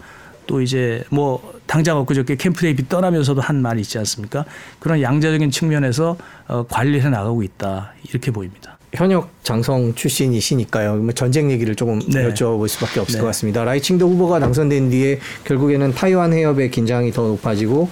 또 0.47 0.61
이제 0.61 1.05
뭐 1.11 1.55
당장 1.67 1.99
엊그저께 1.99 2.37
캠프 2.37 2.61
데이비드 2.61 2.89
떠나면서도 2.89 3.41
한 3.41 3.63
말이 3.63 3.81
있지 3.81 3.99
않습니까? 3.99 4.45
그런 4.79 5.01
양자적인 5.03 5.51
측면에서 5.51 6.17
어 6.47 6.65
관리해 6.69 7.09
나가고 7.09 7.43
있다 7.43 7.93
이렇게 8.09 8.31
보입니다. 8.31 8.74
현역 8.95 9.31
장성 9.43 9.95
출신이시니까요. 9.95 10.97
뭐 10.97 11.13
전쟁 11.13 11.51
얘기를 11.51 11.75
조금 11.75 11.99
네. 11.99 12.29
여쭤볼 12.29 12.69
수밖에 12.69 13.01
없을 13.01 13.17
네. 13.17 13.21
것 13.21 13.27
같습니다. 13.29 13.65
라이칭도 13.65 14.09
후보가 14.09 14.41
당선된 14.41 14.91
뒤에 14.91 15.19
결국에는 15.45 15.93
타이완 15.93 16.33
해협의 16.33 16.71
긴장이 16.71 17.11
더 17.13 17.27
높아지고 17.29 17.89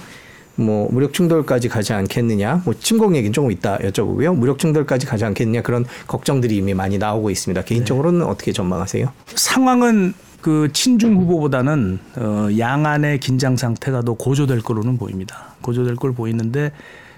뭐 0.55 0.87
무력 0.91 1.13
충돌까지 1.13 1.67
가지 1.67 1.93
않겠느냐, 1.93 2.61
뭐 2.63 2.75
침공 2.75 3.15
얘기는 3.15 3.33
조금 3.33 3.51
이따 3.51 3.77
여쭤보고요. 3.79 4.35
무력 4.35 4.59
충돌까지 4.59 5.07
가지 5.07 5.25
않겠느냐 5.25 5.61
그런 5.63 5.83
걱정들이 6.07 6.55
이미 6.55 6.73
많이 6.75 6.97
나오고 6.97 7.31
있습니다. 7.31 7.63
개인적으로는 7.63 8.23
어떻게 8.23 8.51
전망하세요? 8.51 9.11
상황은 9.33 10.13
그 10.41 10.69
친중 10.73 11.15
후보보다는 11.17 11.99
어, 12.17 12.49
양안의 12.57 13.19
긴장 13.19 13.55
상태가 13.57 14.01
더 14.01 14.13
고조될 14.13 14.61
거로는 14.61 14.97
보입니다. 14.97 15.55
고조될 15.61 15.95
걸 15.95 16.13
보이는데 16.13 16.71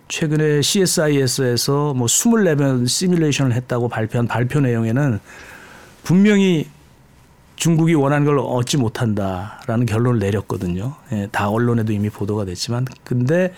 최근에 0.08 0.62
CSIS에서 0.62 1.94
뭐 1.94 2.08
24번 2.08 2.88
시뮬레이션을 2.88 3.54
했다고 3.54 3.90
발표한 3.90 4.28
발표 4.28 4.60
내용에는 4.60 5.20
분명히 6.04 6.68
중국이 7.56 7.94
원하는 7.96 8.26
걸 8.26 8.38
얻지 8.40 8.78
못한다라는 8.78 9.86
결론을 9.86 10.20
내렸거든요. 10.20 10.96
예, 11.12 11.28
다 11.32 11.50
언론에도 11.50 11.94
이미 11.94 12.10
보도가 12.10 12.46
됐지만 12.46 12.86
근데 13.04 13.54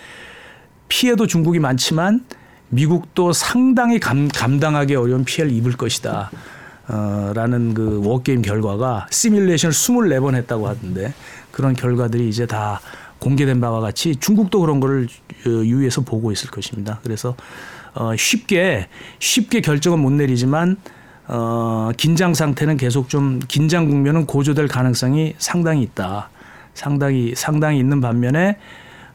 피해도 0.88 1.26
중국이 1.26 1.58
많지만 1.58 2.24
미국도 2.70 3.32
상당히 3.32 3.98
감, 3.98 4.28
감당하기 4.28 4.94
어려운 4.94 5.24
피해를 5.24 5.52
입을 5.54 5.72
것이다. 5.72 6.30
어, 6.88 7.32
라는 7.34 7.74
그 7.74 8.00
워게임 8.02 8.40
결과가 8.40 9.08
시뮬레이션을 9.10 9.72
24번 9.72 10.34
했다고 10.36 10.68
하던데 10.68 11.12
그런 11.52 11.74
결과들이 11.74 12.28
이제 12.28 12.46
다 12.46 12.80
공개된 13.18 13.60
바와 13.60 13.80
같이 13.80 14.16
중국도 14.16 14.60
그런 14.60 14.80
거를 14.80 15.08
어, 15.46 15.48
유의해서 15.48 16.02
보고 16.02 16.32
있을 16.32 16.50
것입니다. 16.50 17.00
그래서 17.02 17.36
어, 17.94 18.14
쉽게 18.16 18.88
쉽게 19.18 19.60
결정은 19.60 19.98
못 19.98 20.10
내리지만 20.10 20.76
어, 21.26 21.90
긴장 21.96 22.32
상태는 22.32 22.76
계속 22.76 23.08
좀 23.08 23.40
긴장 23.48 23.88
국면은 23.88 24.26
고조될 24.26 24.68
가능성이 24.68 25.34
상당히 25.38 25.82
있다. 25.82 26.30
상당히 26.74 27.34
상당히 27.34 27.78
있는 27.78 28.00
반면에 28.00 28.56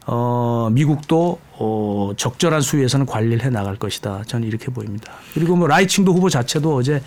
어, 0.05 0.69
미국도 0.71 1.39
어, 1.53 2.11
적절한 2.17 2.61
수위에서는 2.61 3.05
관리를 3.05 3.45
해 3.45 3.49
나갈 3.49 3.77
것이다. 3.77 4.23
저는 4.27 4.47
이렇게 4.47 4.65
보입니다. 4.67 5.13
그리고 5.33 5.55
뭐 5.55 5.67
라이칭도 5.67 6.13
후보 6.13 6.29
자체도 6.29 6.75
어제 6.75 7.01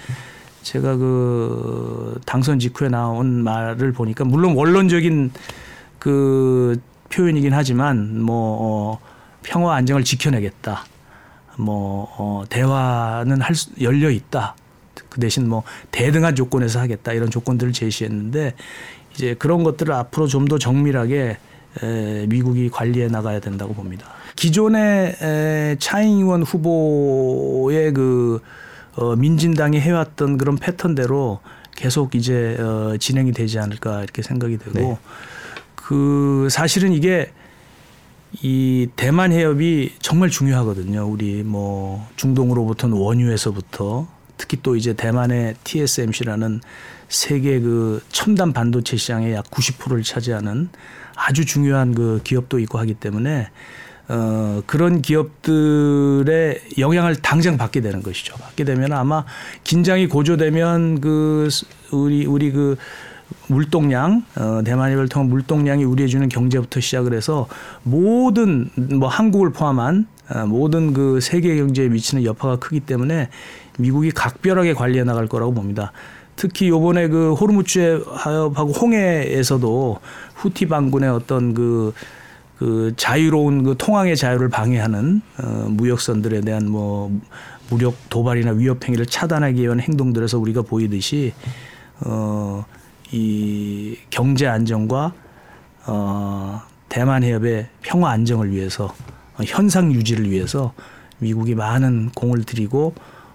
제가 0.62 0.96
그 0.96 2.18
당선 2.26 2.59
직후에 2.59 2.88
나온 2.88 3.44
말을 3.44 3.92
보니까 3.92 4.24
물론 4.24 4.56
원론적인 4.56 5.30
그 6.07 6.81
표현이긴 7.09 7.53
하지만 7.53 8.23
뭐 8.23 8.59
어, 8.61 8.99
평화 9.42 9.75
안정을 9.75 10.05
지켜내겠다. 10.05 10.85
뭐 11.59 12.07
어, 12.16 12.45
대화는 12.49 13.40
할 13.40 13.57
수, 13.57 13.71
열려 13.81 14.09
있다. 14.09 14.55
그 15.09 15.19
대신 15.19 15.49
뭐 15.49 15.64
대등한 15.90 16.37
조건에서 16.37 16.79
하겠다 16.79 17.12
이런 17.12 17.29
조건들을 17.29 17.73
제시했는데 17.73 18.55
이제 19.14 19.35
그런 19.35 19.64
것들을 19.64 19.92
앞으로 19.92 20.29
좀 20.29 20.47
더 20.47 20.59
정밀하게 20.59 21.38
에, 21.83 22.27
미국이 22.29 22.71
관리해 22.71 23.09
나가야 23.09 23.40
된다고 23.40 23.75
봅니다. 23.75 24.07
기존의 24.37 25.16
에, 25.21 25.77
차잉원 25.81 26.45
후보의 26.45 27.92
그 27.95 28.40
어, 28.95 29.16
민진당이 29.16 29.81
해왔던 29.81 30.38
그런 30.38 30.57
패턴대로 30.57 31.40
계속 31.75 32.14
이제 32.14 32.57
어, 32.61 32.97
진행이 32.97 33.33
되지 33.33 33.59
않을까 33.59 34.05
이렇게 34.05 34.23
생각이 34.23 34.57
되고 34.59 34.79
네. 34.79 34.99
그 35.87 36.49
사실은 36.51 36.92
이게 36.92 37.31
이 38.42 38.88
대만 38.96 39.31
해협이 39.31 39.92
정말 40.01 40.31
중요하거든요. 40.31 41.07
우리 41.07 41.44
뭐 41.44 42.09
중동으로부터는 42.16 42.96
원유에서부터 42.96 44.09
특히 44.37 44.59
또 44.64 44.75
이제 44.75 44.94
대만의 44.94 45.55
TSMC라는 45.62 46.61
세계 47.09 47.61
그 47.61 48.03
첨단 48.09 48.53
반도체 48.53 48.96
시장의 48.96 49.33
약 49.33 49.49
90%를 49.49 50.03
차지하는 50.03 50.70
아주 51.14 51.46
중요한 51.46 51.94
그 51.94 52.20
기업도 52.25 52.59
있고 52.59 52.79
하기 52.81 52.94
때문에 52.94 53.49
어 54.09 54.62
그런 54.66 55.03
기업들의 55.03 56.62
영향을 56.79 57.14
당장 57.14 57.57
받게 57.57 57.81
되는 57.81 58.03
것이죠. 58.03 58.35
받게 58.38 58.64
되면 58.64 58.92
아마 58.92 59.25
긴장이 59.62 60.09
고조되면 60.09 61.01
그 61.01 61.49
우리 61.92 62.27
우리 62.27 62.51
그 62.51 62.77
물동량 63.49 64.25
어, 64.37 64.62
대만해협을 64.65 65.09
통한 65.09 65.29
물동량이 65.29 65.85
우리에 65.85 66.07
주는 66.07 66.29
경제부터 66.29 66.81
시작을 66.81 67.15
해서 67.15 67.49
모든 67.83 68.71
뭐 68.75 69.09
한국을 69.09 69.51
포함한 69.51 70.07
어, 70.31 70.47
모든 70.47 70.93
그 70.93 71.21
세계 71.21 71.57
경제에 71.57 71.89
미치는 71.89 72.25
여파가 72.25 72.57
크기 72.57 72.81
때문에 72.81 73.29
미국이 73.79 74.11
각별하게 74.11 74.75
관리해 74.75 75.05
나갈 75.05 75.27
거라고 75.27 75.53
봅니다. 75.55 75.93
특히 76.35 76.69
요번에 76.69 77.09
그 77.09 77.33
호르무즈 77.33 78.05
하협하고 78.07 78.73
홍해에서도 78.73 79.99
후티 80.35 80.67
반군의 80.67 81.09
어떤 81.09 81.55
그, 81.55 81.95
그 82.59 82.93
자유로운 82.97 83.62
그 83.62 83.75
통항의 83.79 84.17
자유를 84.17 84.49
방해하는 84.49 85.23
어, 85.39 85.67
무역선들에 85.71 86.43
대한 86.43 86.69
뭐 86.69 87.11
무력 87.71 87.95
도발이나 88.11 88.53
위협 88.53 88.85
행위를 88.85 89.07
차단하기 89.07 89.62
위한 89.62 89.81
행동들에서 89.81 90.39
우리가 90.39 90.62
보이듯이 90.62 91.33
어, 92.01 92.65
이 93.12 93.97
경제 94.11 94.47
안정과 94.47 95.12
어, 95.87 96.62
대만 96.88 97.23
해협의 97.23 97.68
평화 97.83 98.11
안정을 98.11 98.51
위해서 98.51 98.87
어, 99.39 99.43
현상 99.45 99.93
유지를 99.93 100.30
위해서 100.30 100.72
미국이 101.18 101.55
많은 101.55 102.11
공을 102.14 102.45
들이고 102.45 102.95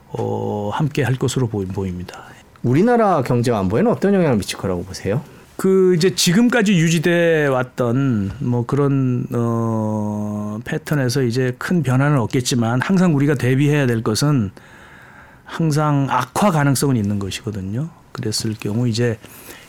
어, 0.09 0.71
함께 0.73 1.03
할 1.03 1.15
것으로 1.15 1.47
보입니다. 1.47 2.23
우리나라 2.63 3.21
경제 3.23 3.51
안보에는 3.51 3.89
어떤 3.89 4.13
영향을 4.13 4.37
미칠 4.37 4.57
거라고 4.57 4.83
보세요? 4.83 5.21
그 5.57 5.93
이제 5.95 6.15
지금까지 6.15 6.73
유지돼 6.73 7.47
왔던 7.47 8.31
뭐 8.39 8.65
그런 8.65 9.27
어 9.31 10.59
패턴에서 10.65 11.21
이제 11.21 11.53
큰 11.59 11.83
변화는 11.83 12.17
없겠지만 12.17 12.81
항상 12.81 13.15
우리가 13.15 13.35
대비해야 13.35 13.85
될 13.85 14.01
것은 14.01 14.49
항상 15.45 16.07
악화 16.09 16.49
가능성은 16.49 16.95
있는 16.95 17.19
것이거든요. 17.19 17.89
그랬을 18.11 18.55
경우 18.59 18.87
이제 18.87 19.19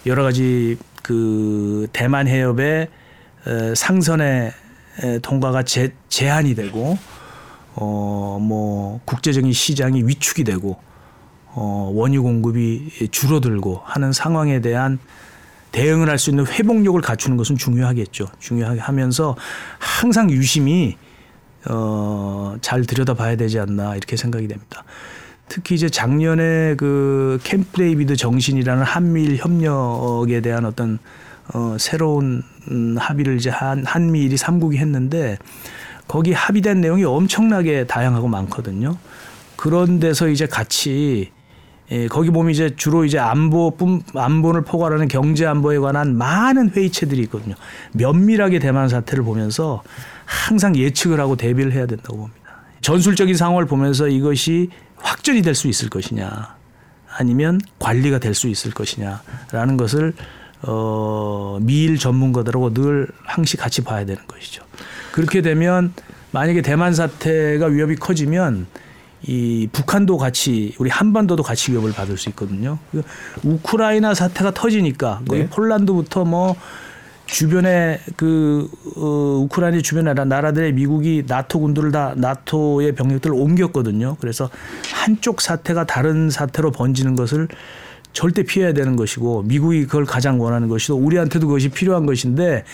여러 0.06 0.22
가지 0.22 0.76
그 1.02 1.86
대만 1.92 2.28
해협의 2.28 2.88
에, 3.46 3.74
상선의 3.74 4.52
에, 5.02 5.18
통과가 5.20 5.62
제, 5.64 5.92
제한이 6.08 6.54
되고 6.54 6.98
어 7.74 8.38
뭐 8.40 9.00
국제적인 9.04 9.52
시장이 9.52 10.02
위축이 10.04 10.44
되고 10.44 10.78
어 11.54 11.90
원유 11.94 12.22
공급이 12.22 13.08
줄어들고 13.10 13.82
하는 13.84 14.12
상황에 14.12 14.60
대한 14.60 14.98
대응을 15.70 16.08
할 16.10 16.18
수 16.18 16.30
있는 16.30 16.46
회복력을 16.46 17.00
갖추는 17.00 17.36
것은 17.36 17.56
중요하겠죠. 17.56 18.26
중요하게 18.40 18.80
하면서 18.80 19.36
항상 19.78 20.30
유심히 20.30 20.96
어, 21.68 22.56
잘 22.60 22.84
들여다봐야 22.84 23.36
되지 23.36 23.58
않나 23.60 23.96
이렇게 23.96 24.16
생각이 24.16 24.48
됩니다. 24.48 24.84
특히 25.52 25.74
이제 25.74 25.90
작년에 25.90 26.76
그 26.76 27.38
캠프 27.44 27.76
데이비드 27.76 28.16
정신이라는 28.16 28.84
한미일 28.84 29.36
협력에 29.36 30.40
대한 30.40 30.64
어떤 30.64 30.98
어, 31.52 31.76
새로운 31.78 32.42
음, 32.70 32.96
합의를 32.98 33.36
이제 33.36 33.50
한 33.50 33.84
한미일이 33.84 34.38
삼국이 34.38 34.78
했는데 34.78 35.36
거기 36.08 36.32
합의된 36.32 36.80
내용이 36.80 37.04
엄청나게 37.04 37.86
다양하고 37.86 38.28
많거든요. 38.28 38.96
그런 39.56 40.00
데서 40.00 40.28
이제 40.28 40.46
같이 40.46 41.30
예, 41.90 42.06
거기 42.06 42.30
보면 42.30 42.50
이제 42.50 42.74
주로 42.74 43.04
이제 43.04 43.18
안보뿐 43.18 44.04
안보를 44.14 44.62
포괄하는 44.62 45.06
경제 45.06 45.44
안보에 45.44 45.76
관한 45.80 46.16
많은 46.16 46.70
회의체들이 46.70 47.20
있거든요. 47.24 47.56
면밀하게 47.92 48.58
대만 48.58 48.88
사태를 48.88 49.22
보면서 49.22 49.82
항상 50.24 50.76
예측을 50.76 51.20
하고 51.20 51.36
대비를 51.36 51.72
해야 51.72 51.84
된다고 51.84 52.16
봅니다. 52.16 52.42
전술적인 52.80 53.36
상황을 53.36 53.66
보면서 53.66 54.08
이것이 54.08 54.70
확전이 55.02 55.42
될 55.42 55.54
수 55.54 55.68
있을 55.68 55.88
것이냐 55.90 56.56
아니면 57.18 57.60
관리가 57.78 58.18
될 58.18 58.34
수 58.34 58.48
있을 58.48 58.70
것이냐라는 58.72 59.76
것을 59.76 60.14
어, 60.62 61.58
미일 61.60 61.98
전문가들하고 61.98 62.72
늘 62.72 63.08
항시 63.24 63.56
같이 63.56 63.82
봐야 63.82 64.04
되는 64.04 64.24
것이죠. 64.26 64.62
그렇게 65.10 65.42
되면 65.42 65.92
만약에 66.30 66.62
대만 66.62 66.94
사태가 66.94 67.66
위협이 67.66 67.96
커지면 67.96 68.66
이 69.24 69.68
북한도 69.72 70.16
같이 70.16 70.74
우리 70.78 70.88
한반도도 70.90 71.42
같이 71.42 71.72
위협을 71.72 71.92
받을 71.92 72.16
수 72.16 72.28
있거든요. 72.30 72.78
그 72.90 73.02
우크라이나 73.44 74.14
사태가 74.14 74.52
터지니까 74.52 75.22
거기 75.28 75.40
네. 75.40 75.48
폴란드부터 75.48 76.24
뭐 76.24 76.56
주변에 77.26 78.00
그 78.16 78.68
어, 78.96 79.40
우크라이나 79.44 79.80
주변 79.80 80.04
나라 80.04 80.24
나라들의 80.24 80.72
미국이 80.72 81.24
나토 81.26 81.60
군들을 81.60 81.90
다 81.92 82.14
나토의 82.16 82.94
병력들을 82.94 83.34
옮겼거든요. 83.34 84.16
그래서 84.20 84.50
한쪽 84.92 85.40
사태가 85.40 85.86
다른 85.86 86.30
사태로 86.30 86.72
번지는 86.72 87.16
것을 87.16 87.48
절대 88.12 88.42
피해야 88.42 88.72
되는 88.72 88.96
것이고 88.96 89.42
미국이 89.44 89.86
그걸 89.86 90.04
가장 90.04 90.40
원하는 90.40 90.68
것이고 90.68 90.96
우리한테도 90.96 91.46
그것이 91.46 91.70
필요한 91.70 92.04
것인데 92.04 92.64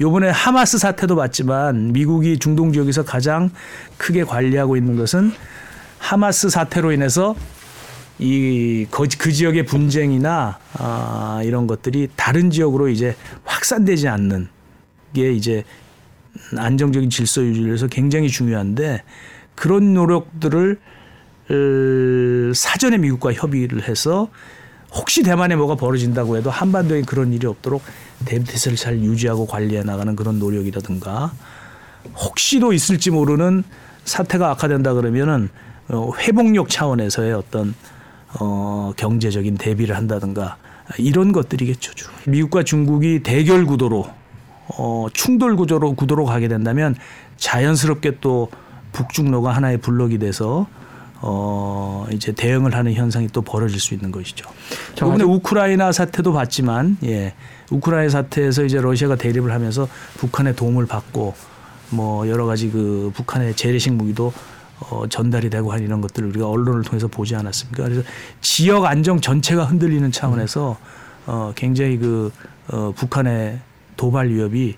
요번에 0.00 0.28
하마스 0.28 0.78
사태도 0.78 1.16
봤지만 1.16 1.92
미국이 1.92 2.38
중동 2.38 2.72
지역에서 2.72 3.04
가장 3.04 3.50
크게 3.98 4.24
관리하고 4.24 4.76
있는 4.76 4.96
것은 4.96 5.32
하마스 5.98 6.50
사태로 6.50 6.92
인해서 6.92 7.34
이그 8.18 9.32
지역의 9.32 9.66
분쟁이나 9.66 10.58
아, 10.74 11.40
이런 11.44 11.66
것들이 11.66 12.08
다른 12.14 12.50
지역으로 12.50 12.88
이제 12.88 13.16
확산되지 13.44 14.08
않는 14.08 14.48
게 15.12 15.32
이제 15.32 15.64
안정적인 16.56 17.10
질서 17.10 17.42
유지를 17.42 17.68
위해서 17.68 17.86
굉장히 17.86 18.28
중요한데 18.28 19.02
그런 19.54 19.94
노력들을 19.94 20.78
을, 21.50 22.52
사전에 22.54 22.98
미국과 22.98 23.32
협의를 23.32 23.88
해서 23.88 24.28
혹시 24.92 25.22
대만에 25.22 25.56
뭐가 25.56 25.74
벌어진다고 25.74 26.36
해도 26.36 26.50
한반도에 26.50 27.02
그런 27.02 27.32
일이 27.32 27.46
없도록 27.46 27.82
대비태세를 28.24 28.76
잘 28.76 29.00
유지하고 29.00 29.46
관리해 29.46 29.82
나가는 29.82 30.14
그런 30.14 30.38
노력이라든가 30.38 31.32
혹시도 32.16 32.72
있을지 32.72 33.10
모르는 33.10 33.64
사태가 34.04 34.50
악화된다 34.50 34.94
그러면은 34.94 35.48
어, 35.88 36.12
회복력 36.18 36.68
차원에서의 36.70 37.32
어떤 37.32 37.74
어, 38.40 38.92
경제적인 38.96 39.56
대비를 39.56 39.96
한다든가 39.96 40.56
이런 40.98 41.32
것들이겠죠. 41.32 41.94
주로. 41.94 42.12
미국과 42.26 42.62
중국이 42.62 43.22
대결 43.22 43.64
구도로 43.64 44.06
어, 44.76 45.06
충돌 45.12 45.56
구조로 45.56 45.94
구도로 45.94 46.24
가게 46.24 46.48
된다면 46.48 46.94
자연스럽게 47.36 48.18
또 48.20 48.48
북중로가 48.92 49.52
하나의 49.52 49.78
블록이 49.78 50.18
돼서 50.18 50.66
어, 51.26 52.06
이제 52.12 52.32
대응을 52.32 52.74
하는 52.74 52.92
현상이 52.92 53.28
또 53.28 53.40
벌어질 53.40 53.80
수 53.80 53.94
있는 53.94 54.12
것이죠. 54.12 54.46
이번에 54.96 55.24
우크라이나 55.24 55.90
사태도 55.90 56.34
봤지만, 56.34 56.98
예, 57.04 57.32
우크라이나 57.70 58.10
사태에서 58.10 58.64
이제 58.64 58.78
러시아가 58.78 59.16
대립을 59.16 59.50
하면서 59.50 59.88
북한의 60.18 60.54
도움을 60.54 60.84
받고 60.84 61.34
뭐 61.90 62.28
여러 62.28 62.44
가지 62.44 62.70
그 62.70 63.10
북한의 63.14 63.56
재래식 63.56 63.94
무기도 63.94 64.34
어, 64.90 65.04
전달이 65.08 65.50
되고 65.50 65.72
한 65.72 65.82
이런 65.82 66.00
것들을 66.00 66.28
우리가 66.28 66.48
언론을 66.48 66.82
통해서 66.82 67.08
보지 67.08 67.34
않았습니까? 67.36 67.84
그래서 67.84 68.02
지역 68.40 68.84
안정 68.84 69.20
전체가 69.20 69.64
흔들리는 69.64 70.10
차원에서 70.12 70.76
어, 71.26 71.52
굉장히 71.54 71.98
그 71.98 72.30
어, 72.68 72.92
북한의 72.96 73.58
도발 73.96 74.28
위협이 74.28 74.76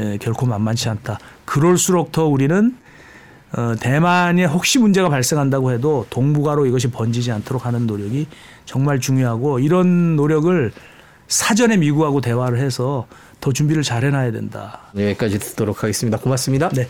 에, 0.00 0.18
결코 0.18 0.46
만만치 0.46 0.88
않다. 0.88 1.18
그럴수록 1.44 2.12
더 2.12 2.26
우리는 2.26 2.76
어, 3.56 3.74
대만에 3.80 4.44
혹시 4.44 4.78
문제가 4.78 5.08
발생한다고 5.08 5.72
해도 5.72 6.06
동북아로 6.10 6.66
이것이 6.66 6.90
번지지 6.90 7.32
않도록 7.32 7.64
하는 7.64 7.86
노력이 7.86 8.28
정말 8.66 9.00
중요하고 9.00 9.58
이런 9.58 10.16
노력을 10.16 10.72
사전에 11.28 11.76
미국하고 11.76 12.20
대화를 12.20 12.58
해서 12.58 13.06
더 13.40 13.52
준비를 13.52 13.82
잘 13.82 14.04
해놔야 14.04 14.32
된다. 14.32 14.80
여기까지 14.96 15.38
듣도록 15.38 15.82
하겠습니다. 15.82 16.18
고맙습니다. 16.18 16.68
네. 16.70 16.88